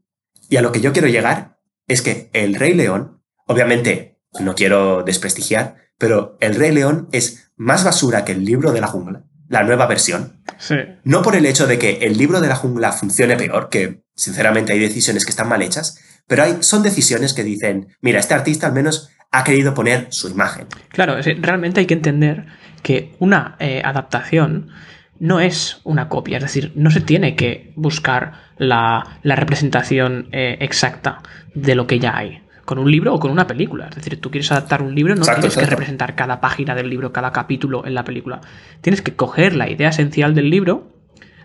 y 0.48 0.56
a 0.56 0.62
lo 0.62 0.72
que 0.72 0.80
yo 0.80 0.92
quiero 0.92 1.08
llegar 1.08 1.58
es 1.88 2.02
que 2.02 2.30
el 2.32 2.54
Rey 2.54 2.74
León, 2.74 3.22
obviamente 3.46 4.20
no 4.40 4.54
quiero 4.54 5.02
desprestigiar, 5.02 5.76
pero 5.98 6.36
el 6.40 6.54
Rey 6.54 6.70
León 6.72 7.08
es 7.12 7.50
más 7.56 7.84
basura 7.84 8.24
que 8.24 8.32
el 8.32 8.44
libro 8.44 8.72
de 8.72 8.80
la 8.80 8.86
jungla, 8.86 9.24
la 9.48 9.64
nueva 9.64 9.86
versión. 9.86 10.42
Sí. 10.58 10.76
No 11.04 11.22
por 11.22 11.34
el 11.34 11.44
hecho 11.46 11.66
de 11.66 11.78
que 11.78 11.98
el 12.02 12.16
libro 12.16 12.40
de 12.40 12.48
la 12.48 12.56
jungla 12.56 12.92
funcione 12.92 13.36
peor, 13.36 13.68
que 13.68 14.04
sinceramente 14.14 14.72
hay 14.72 14.78
decisiones 14.78 15.24
que 15.24 15.30
están 15.30 15.48
mal 15.48 15.62
hechas, 15.62 15.98
pero 16.26 16.44
hay, 16.44 16.58
son 16.60 16.82
decisiones 16.84 17.34
que 17.34 17.42
dicen, 17.42 17.96
mira, 18.00 18.20
este 18.20 18.34
artista 18.34 18.68
al 18.68 18.72
menos 18.72 19.10
ha 19.30 19.44
querido 19.44 19.74
poner 19.74 20.08
su 20.10 20.28
imagen. 20.28 20.66
Claro, 20.88 21.16
realmente 21.38 21.80
hay 21.80 21.86
que 21.86 21.94
entender 21.94 22.46
que 22.82 23.14
una 23.18 23.56
eh, 23.58 23.82
adaptación 23.84 24.70
no 25.18 25.38
es 25.38 25.80
una 25.84 26.08
copia, 26.08 26.38
es 26.38 26.42
decir, 26.42 26.72
no 26.74 26.90
se 26.90 27.00
tiene 27.00 27.36
que 27.36 27.72
buscar 27.76 28.32
la, 28.56 29.18
la 29.22 29.36
representación 29.36 30.28
eh, 30.32 30.56
exacta 30.60 31.22
de 31.54 31.74
lo 31.74 31.86
que 31.86 31.98
ya 31.98 32.16
hay. 32.16 32.42
Con 32.64 32.78
un 32.78 32.90
libro 32.90 33.14
o 33.14 33.18
con 33.18 33.32
una 33.32 33.46
película. 33.48 33.88
Es 33.88 33.96
decir, 33.96 34.20
tú 34.20 34.30
quieres 34.30 34.50
adaptar 34.52 34.80
un 34.80 34.94
libro, 34.94 35.14
no 35.14 35.22
Exacto, 35.22 35.40
tienes 35.40 35.58
que 35.58 35.66
representar 35.66 36.14
cada 36.14 36.40
página 36.40 36.74
del 36.74 36.88
libro, 36.88 37.12
cada 37.12 37.32
capítulo 37.32 37.84
en 37.84 37.94
la 37.94 38.04
película. 38.04 38.40
Tienes 38.80 39.02
que 39.02 39.14
coger 39.14 39.56
la 39.56 39.68
idea 39.68 39.88
esencial 39.88 40.34
del 40.34 40.50
libro, 40.50 40.92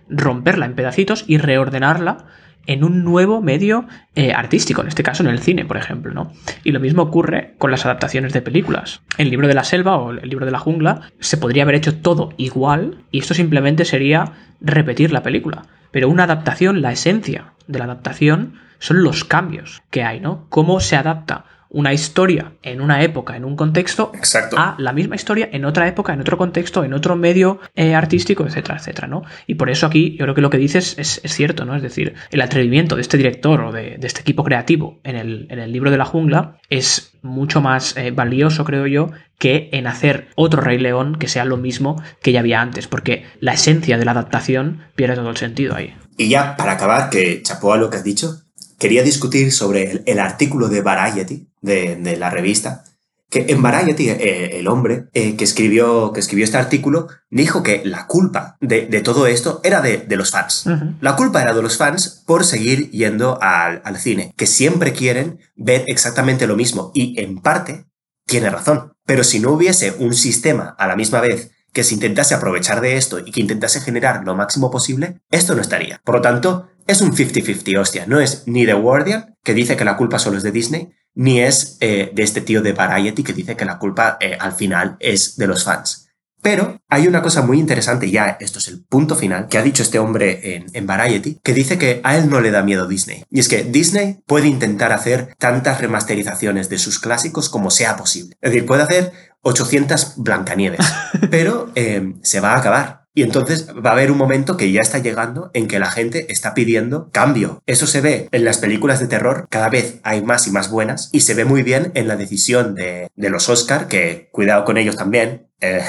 romperla 0.07 0.67
en 0.67 0.75
pedacitos 0.75 1.25
y 1.27 1.37
reordenarla 1.37 2.27
en 2.67 2.83
un 2.83 3.03
nuevo 3.03 3.41
medio 3.41 3.87
eh, 4.15 4.33
artístico, 4.33 4.81
en 4.81 4.87
este 4.87 5.03
caso 5.03 5.23
en 5.23 5.29
el 5.29 5.39
cine, 5.39 5.65
por 5.65 5.77
ejemplo, 5.77 6.13
¿no? 6.13 6.31
Y 6.63 6.71
lo 6.71 6.79
mismo 6.79 7.03
ocurre 7.03 7.53
con 7.57 7.71
las 7.71 7.85
adaptaciones 7.85 8.33
de 8.33 8.41
películas. 8.41 9.01
El 9.17 9.29
libro 9.29 9.47
de 9.47 9.53
la 9.53 9.63
selva 9.63 9.97
o 9.97 10.11
el 10.11 10.29
libro 10.29 10.45
de 10.45 10.51
la 10.51 10.59
jungla 10.59 11.01
se 11.19 11.37
podría 11.37 11.63
haber 11.63 11.75
hecho 11.75 11.97
todo 11.97 12.33
igual 12.37 13.03
y 13.11 13.19
esto 13.19 13.33
simplemente 13.33 13.85
sería 13.85 14.33
repetir 14.61 15.11
la 15.11 15.23
película. 15.23 15.65
Pero 15.91 16.09
una 16.09 16.23
adaptación, 16.23 16.81
la 16.81 16.91
esencia 16.91 17.53
de 17.67 17.79
la 17.79 17.85
adaptación 17.85 18.55
son 18.79 19.03
los 19.03 19.23
cambios 19.23 19.81
que 19.89 20.03
hay, 20.03 20.19
¿no? 20.19 20.45
Cómo 20.49 20.79
se 20.79 20.95
adapta 20.95 21.45
una 21.75 21.91
historia 21.91 22.53
en 22.63 22.79
una 22.79 23.03
época, 23.03 23.35
en 23.35 23.43
un 23.43 23.57
contexto, 23.57 24.13
Exacto. 24.15 24.57
a 24.57 24.75
la 24.79 24.93
misma 24.93 25.17
historia 25.17 25.49
en 25.51 25.65
otra 25.65 25.89
época, 25.89 26.13
en 26.13 26.21
otro 26.21 26.37
contexto, 26.37 26.85
en 26.85 26.93
otro 26.93 27.17
medio 27.17 27.59
eh, 27.75 27.93
artístico, 27.93 28.45
etcétera, 28.45 28.77
etcétera, 28.77 29.09
¿no? 29.09 29.23
Y 29.45 29.55
por 29.55 29.69
eso 29.69 29.85
aquí 29.85 30.11
yo 30.11 30.23
creo 30.23 30.35
que 30.35 30.41
lo 30.41 30.49
que 30.49 30.57
dices 30.57 30.95
es, 30.97 31.19
es 31.21 31.33
cierto, 31.33 31.65
¿no? 31.65 31.75
Es 31.75 31.81
decir, 31.81 32.13
el 32.31 32.39
atrevimiento 32.39 32.95
de 32.95 33.01
este 33.01 33.17
director 33.17 33.59
o 33.59 33.73
de, 33.73 33.97
de 33.97 34.07
este 34.07 34.21
equipo 34.21 34.45
creativo 34.45 35.01
en 35.03 35.17
el, 35.17 35.47
en 35.49 35.59
el, 35.59 35.73
libro 35.73 35.91
de 35.91 35.97
la 35.97 36.05
jungla 36.05 36.59
es 36.69 37.11
mucho 37.21 37.59
más 37.59 37.97
eh, 37.97 38.11
valioso, 38.11 38.63
creo 38.63 38.87
yo, 38.87 39.11
que 39.37 39.67
en 39.73 39.87
hacer 39.87 40.29
otro 40.35 40.61
Rey 40.61 40.77
León 40.77 41.17
que 41.17 41.27
sea 41.27 41.43
lo 41.43 41.57
mismo 41.57 42.01
que 42.21 42.31
ya 42.31 42.39
había 42.39 42.61
antes, 42.61 42.87
porque 42.87 43.25
la 43.41 43.51
esencia 43.51 43.97
de 43.97 44.05
la 44.05 44.11
adaptación 44.11 44.85
pierde 44.95 45.17
todo 45.17 45.29
el 45.29 45.35
sentido 45.35 45.75
ahí. 45.75 45.93
Y 46.17 46.29
ya, 46.29 46.55
para 46.55 46.71
acabar, 46.71 47.09
que 47.09 47.41
chapó 47.43 47.73
a 47.73 47.77
lo 47.77 47.89
que 47.89 47.97
has 47.97 48.05
dicho, 48.05 48.44
quería 48.77 49.03
discutir 49.03 49.51
sobre 49.51 49.91
el, 49.91 50.03
el 50.05 50.19
artículo 50.19 50.67
de 50.67 50.81
Variety, 50.81 51.47
de, 51.61 51.95
de, 51.95 52.17
la 52.17 52.29
revista, 52.29 52.83
que 53.29 53.45
en 53.49 53.61
Variety 53.61 54.09
eh, 54.09 54.59
el 54.59 54.67
hombre 54.67 55.05
eh, 55.13 55.35
que, 55.35 55.43
escribió, 55.43 56.13
que 56.13 56.19
escribió 56.19 56.45
este 56.45 56.57
artículo 56.57 57.07
dijo 57.29 57.63
que 57.63 57.81
la 57.83 58.07
culpa 58.07 58.55
de, 58.61 58.85
de 58.85 59.01
todo 59.01 59.27
esto 59.27 59.61
era 59.63 59.81
de, 59.81 59.97
de 59.97 60.15
los 60.15 60.31
fans. 60.31 60.65
Uh 60.65 60.69
-huh. 60.69 60.95
La 61.01 61.15
culpa 61.15 61.41
era 61.41 61.53
de 61.53 61.61
los 61.61 61.77
fans 61.77 62.23
por 62.25 62.45
seguir 62.45 62.91
yendo 62.91 63.39
al, 63.41 63.81
al 63.83 63.97
cine, 63.97 64.33
que 64.37 64.47
siempre 64.47 64.93
quieren 64.93 65.39
ver 65.55 65.83
exactamente 65.87 66.47
lo 66.47 66.55
mismo 66.55 66.91
y 66.93 67.19
en 67.19 67.41
parte 67.41 67.85
tiene 68.25 68.49
razón. 68.49 68.93
Pero 69.05 69.23
si 69.23 69.39
no 69.39 69.51
hubiese 69.51 69.95
un 69.99 70.13
sistema 70.13 70.75
a 70.77 70.87
la 70.87 70.95
misma 70.95 71.21
vez 71.21 71.51
que 71.73 71.83
se 71.83 71.93
intentase 71.93 72.33
aprovechar 72.33 72.79
de 72.79 72.95
esto 72.95 73.19
y 73.19 73.31
que 73.31 73.41
intentase 73.41 73.81
generar 73.81 74.23
lo 74.23 74.33
máximo 74.33 74.71
posible, 74.71 75.19
esto 75.29 75.55
no 75.55 75.61
estaría. 75.61 75.99
Por 76.05 76.15
lo 76.15 76.21
tanto, 76.21 76.69
es 76.87 77.01
un 77.01 77.15
50-50, 77.15 77.79
hostia. 77.79 78.05
No 78.07 78.19
es 78.19 78.43
ni 78.45 78.65
The 78.65 78.73
Guardian, 78.73 79.35
que 79.43 79.53
dice 79.53 79.75
que 79.75 79.85
la 79.85 79.97
culpa 79.97 80.19
solo 80.19 80.37
es 80.37 80.43
de 80.43 80.51
Disney, 80.51 80.89
ni 81.13 81.41
es 81.41 81.77
eh, 81.79 82.11
de 82.13 82.23
este 82.23 82.41
tío 82.41 82.61
de 82.61 82.73
Variety, 82.73 83.23
que 83.23 83.33
dice 83.33 83.55
que 83.55 83.65
la 83.65 83.79
culpa 83.79 84.17
eh, 84.19 84.37
al 84.39 84.53
final 84.53 84.97
es 84.99 85.37
de 85.37 85.47
los 85.47 85.63
fans. 85.63 86.09
Pero 86.41 86.79
hay 86.89 87.07
una 87.07 87.23
cosa 87.23 87.41
muy 87.41 87.57
interesante, 87.57 88.11
ya 88.11 88.37
esto 88.39 88.59
es 88.59 88.67
el 88.67 88.83
punto 88.83 89.15
final, 89.15 89.47
que 89.47 89.57
ha 89.57 89.63
dicho 89.63 89.81
este 89.81 89.97
hombre 89.97 90.55
en, 90.55 90.67
en, 90.73 90.85
Variety, 90.85 91.39
que 91.41 91.55
dice 91.55 91.79
que 91.79 92.01
a 92.03 92.17
él 92.17 92.29
no 92.29 92.39
le 92.39 92.51
da 92.51 92.61
miedo 92.61 92.87
Disney. 92.87 93.23
Y 93.31 93.39
es 93.39 93.47
que 93.47 93.63
Disney 93.63 94.19
puede 94.27 94.47
intentar 94.47 94.91
hacer 94.91 95.33
tantas 95.39 95.81
remasterizaciones 95.81 96.69
de 96.69 96.77
sus 96.77 96.99
clásicos 96.99 97.49
como 97.49 97.71
sea 97.71 97.97
posible. 97.97 98.37
Es 98.41 98.51
decir, 98.51 98.67
puede 98.67 98.83
hacer 98.83 99.11
800 99.41 100.17
Blancanieves, 100.17 100.85
pero 101.31 101.71
eh, 101.73 102.13
se 102.21 102.41
va 102.41 102.53
a 102.53 102.59
acabar. 102.59 103.04
Y 103.15 103.23
entonces 103.23 103.69
va 103.73 103.91
a 103.91 103.93
haber 103.93 104.11
un 104.11 104.17
momento 104.17 104.57
que 104.57 104.71
ya 104.73 104.81
está 104.81 104.99
llegando 104.99 105.49
en 105.53 105.67
que 105.67 105.79
la 105.79 105.89
gente 105.89 106.31
está 106.33 106.53
pidiendo 106.53 107.09
cambio. 107.11 107.63
Eso 107.65 107.87
se 107.87 108.01
ve 108.01 108.27
en 108.31 108.43
las 108.43 108.57
películas 108.57 108.99
de 108.99 109.07
terror, 109.07 109.47
cada 109.49 109.69
vez 109.69 109.99
hay 110.03 110.21
más 110.21 110.47
y 110.47 110.51
más 110.51 110.69
buenas, 110.69 111.09
y 111.13 111.21
se 111.21 111.33
ve 111.33 111.45
muy 111.45 111.63
bien 111.63 111.93
en 111.95 112.09
la 112.09 112.17
decisión 112.17 112.75
de, 112.75 113.07
de 113.15 113.29
los 113.29 113.47
Oscar, 113.47 113.87
que 113.87 114.27
cuidado 114.33 114.65
con 114.65 114.77
ellos 114.77 114.97
también, 114.97 115.47
eh, 115.61 115.81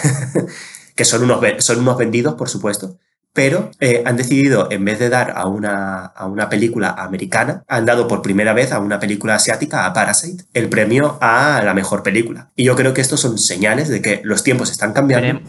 que 0.95 1.05
son 1.05 1.25
unos, 1.25 1.41
son 1.65 1.81
unos 1.81 1.99
vendidos, 1.99 2.35
por 2.35 2.49
supuesto, 2.49 2.97
pero 3.37 3.71
eh, 3.81 4.03
han 4.07 4.17
decidido, 4.17 4.69
en 4.71 4.85
vez 4.85 4.99
de 4.99 5.11
dar 5.11 5.35
a 5.37 5.47
una, 5.47 6.07
a 6.07 6.27
una 6.27 6.49
película 6.49 6.89
americana, 6.99 7.63
han 7.69 7.85
dado 7.85 8.09
por 8.09 8.23
primera 8.23 8.55
vez 8.55 8.73
a 8.73 8.81
una 8.81 8.99
película 8.99 9.35
asiática, 9.35 9.85
a 9.85 9.93
Parasite, 9.93 10.45
el 10.55 10.71
premio 10.71 11.19
a 11.21 11.61
la 11.63 11.75
mejor 11.75 12.03
película. 12.03 12.49
Y 12.57 12.65
yo 12.65 12.75
creo 12.75 12.95
que 12.95 13.03
estos 13.03 13.21
son 13.21 13.37
señales 13.37 13.91
de 13.91 14.01
que 14.01 14.23
los 14.25 14.43
tiempos 14.43 14.71
están 14.71 14.95
cambiando. 14.95 15.43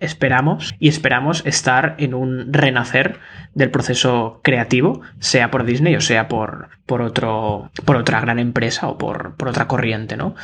Esperamos 0.00 0.74
y 0.78 0.88
esperamos 0.88 1.42
estar 1.44 1.96
en 1.98 2.14
un 2.14 2.50
renacer 2.50 3.20
del 3.52 3.70
proceso 3.70 4.40
creativo, 4.42 5.02
sea 5.20 5.50
por 5.50 5.64
Disney 5.64 5.94
o 5.96 6.00
sea 6.00 6.28
por, 6.28 6.70
por, 6.86 7.02
otro, 7.02 7.70
por 7.84 7.96
otra 7.96 8.22
gran 8.22 8.38
empresa 8.38 8.88
o 8.88 8.96
por, 8.96 9.36
por 9.36 9.48
otra 9.48 9.68
corriente, 9.68 10.16
¿no? 10.16 10.34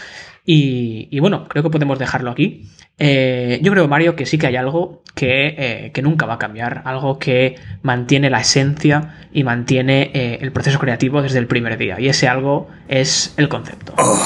Y, 0.53 1.07
y, 1.13 1.21
bueno, 1.21 1.47
creo 1.47 1.63
que 1.63 1.71
podemos 1.71 1.97
dejarlo 1.97 2.29
aquí. 2.29 2.69
Eh, 2.99 3.61
yo 3.63 3.71
creo, 3.71 3.87
Mario, 3.87 4.17
que 4.17 4.27
sí 4.27 4.37
que 4.37 4.49
hay 4.49 4.57
algo 4.57 5.05
que, 5.15 5.55
eh, 5.57 5.93
que, 5.95 6.03
nunca 6.03 6.27
va 6.27 6.35
a 6.35 6.39
cambiar, 6.39 6.83
algo 6.87 7.21
que 7.21 7.55
mantiene 7.83 8.31
la 8.31 8.41
esencia 8.41 9.29
y 9.33 9.45
mantiene 9.45 10.11
eh, 10.13 10.39
el 10.41 10.51
proceso 10.51 10.81
creativo 10.81 11.23
desde 11.23 11.39
el 11.39 11.47
primer 11.47 11.79
día. 11.79 12.01
Y 12.01 12.09
ese 12.09 12.27
algo 12.27 12.69
es 12.89 13.33
el 13.37 13.49
concepto. 13.49 13.95
Oh, 13.97 14.21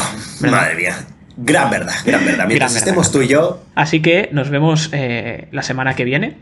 madre 0.51 0.77
mía. 0.77 0.97
Gran 1.37 1.69
verdad, 1.69 1.93
gran 2.07 2.25
verdad. 2.25 2.47
Mientras 2.47 2.73
gran 2.73 2.79
estemos 2.79 3.09
verdad. 3.09 3.13
tú 3.13 3.23
y 3.23 3.29
yo. 3.29 3.63
Así 3.75 4.01
que 4.01 4.31
nos 4.33 4.49
vemos 4.49 4.91
la 4.93 5.63
semana 5.63 5.95
que 5.95 6.05
viene. 6.05 6.39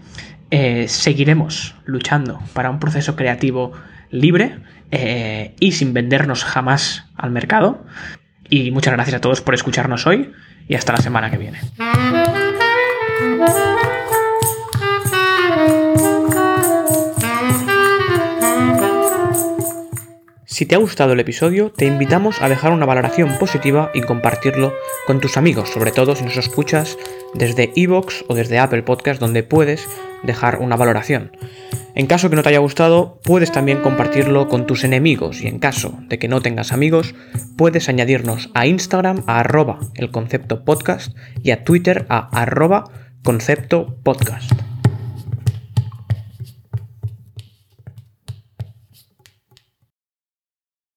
seguiremos 0.87 1.75
luchando 1.87 2.41
para 2.53 2.71
un 2.71 2.79
proceso 2.79 3.17
creativo 3.17 3.73
libre 4.13 4.61
y 5.59 5.73
sin 5.73 5.93
vendernos 5.93 6.45
jamás 6.45 7.07
al 7.17 7.33
mercado. 7.33 7.85
Y 8.53 8.71
muchas 8.71 8.93
gracias 8.93 9.17
a 9.17 9.21
todos 9.23 9.41
por 9.41 9.55
escucharnos 9.55 10.07
hoy 10.07 10.31
y 10.69 10.75
hasta 10.75 10.93
la 10.93 10.99
semana 10.99 11.31
que 11.31 11.39
viene. 11.39 11.59
Si 20.45 20.67
te 20.67 20.75
ha 20.75 20.79
gustado 20.79 21.15
el 21.15 21.21
episodio, 21.21 21.73
te 21.73 21.87
invitamos 21.87 22.43
a 22.43 22.51
dejar 22.51 22.73
una 22.73 22.85
valoración 22.85 23.39
positiva 23.39 23.91
y 23.95 24.03
compartirlo 24.03 24.75
con 25.07 25.19
tus 25.19 25.39
amigos, 25.39 25.71
sobre 25.71 25.91
todo 25.91 26.15
si 26.15 26.23
nos 26.23 26.37
escuchas 26.37 26.99
desde 27.33 27.73
Evox 27.75 28.23
o 28.29 28.35
desde 28.35 28.59
Apple 28.59 28.83
Podcast, 28.83 29.19
donde 29.19 29.45
puedes 29.45 29.89
dejar 30.25 30.59
una 30.59 30.77
valoración. 30.77 31.33
En 31.95 32.07
caso 32.07 32.31
que 32.31 32.37
no 32.37 32.43
te 32.43 32.49
haya 32.49 32.59
gustado, 32.59 33.21
puedes 33.23 33.53
también 33.53 33.83
compartirlo 33.83 34.49
con 34.49 34.67
tus 34.67 34.85
enemigos 34.85 35.43
y 35.43 35.47
en 35.47 35.59
caso 35.59 35.99
de 36.09 36.19
que 36.19 36.29
no 36.29 36.41
tengas 36.41 36.73
amigos, 36.73 37.15
puedes 37.57 37.89
añadirnos 37.89 38.51
a 38.55 38.67
Instagram 38.67 39.23
a 39.27 39.41
arroba 39.41 39.79
el 39.95 40.11
concepto 40.11 40.65
podcast 40.65 41.15
y 41.43 41.51
a 41.51 41.65
Twitter 41.65 42.07
a 42.09 42.29
arroba 42.41 42.85
concepto 43.23 43.99
podcast. 44.03 44.72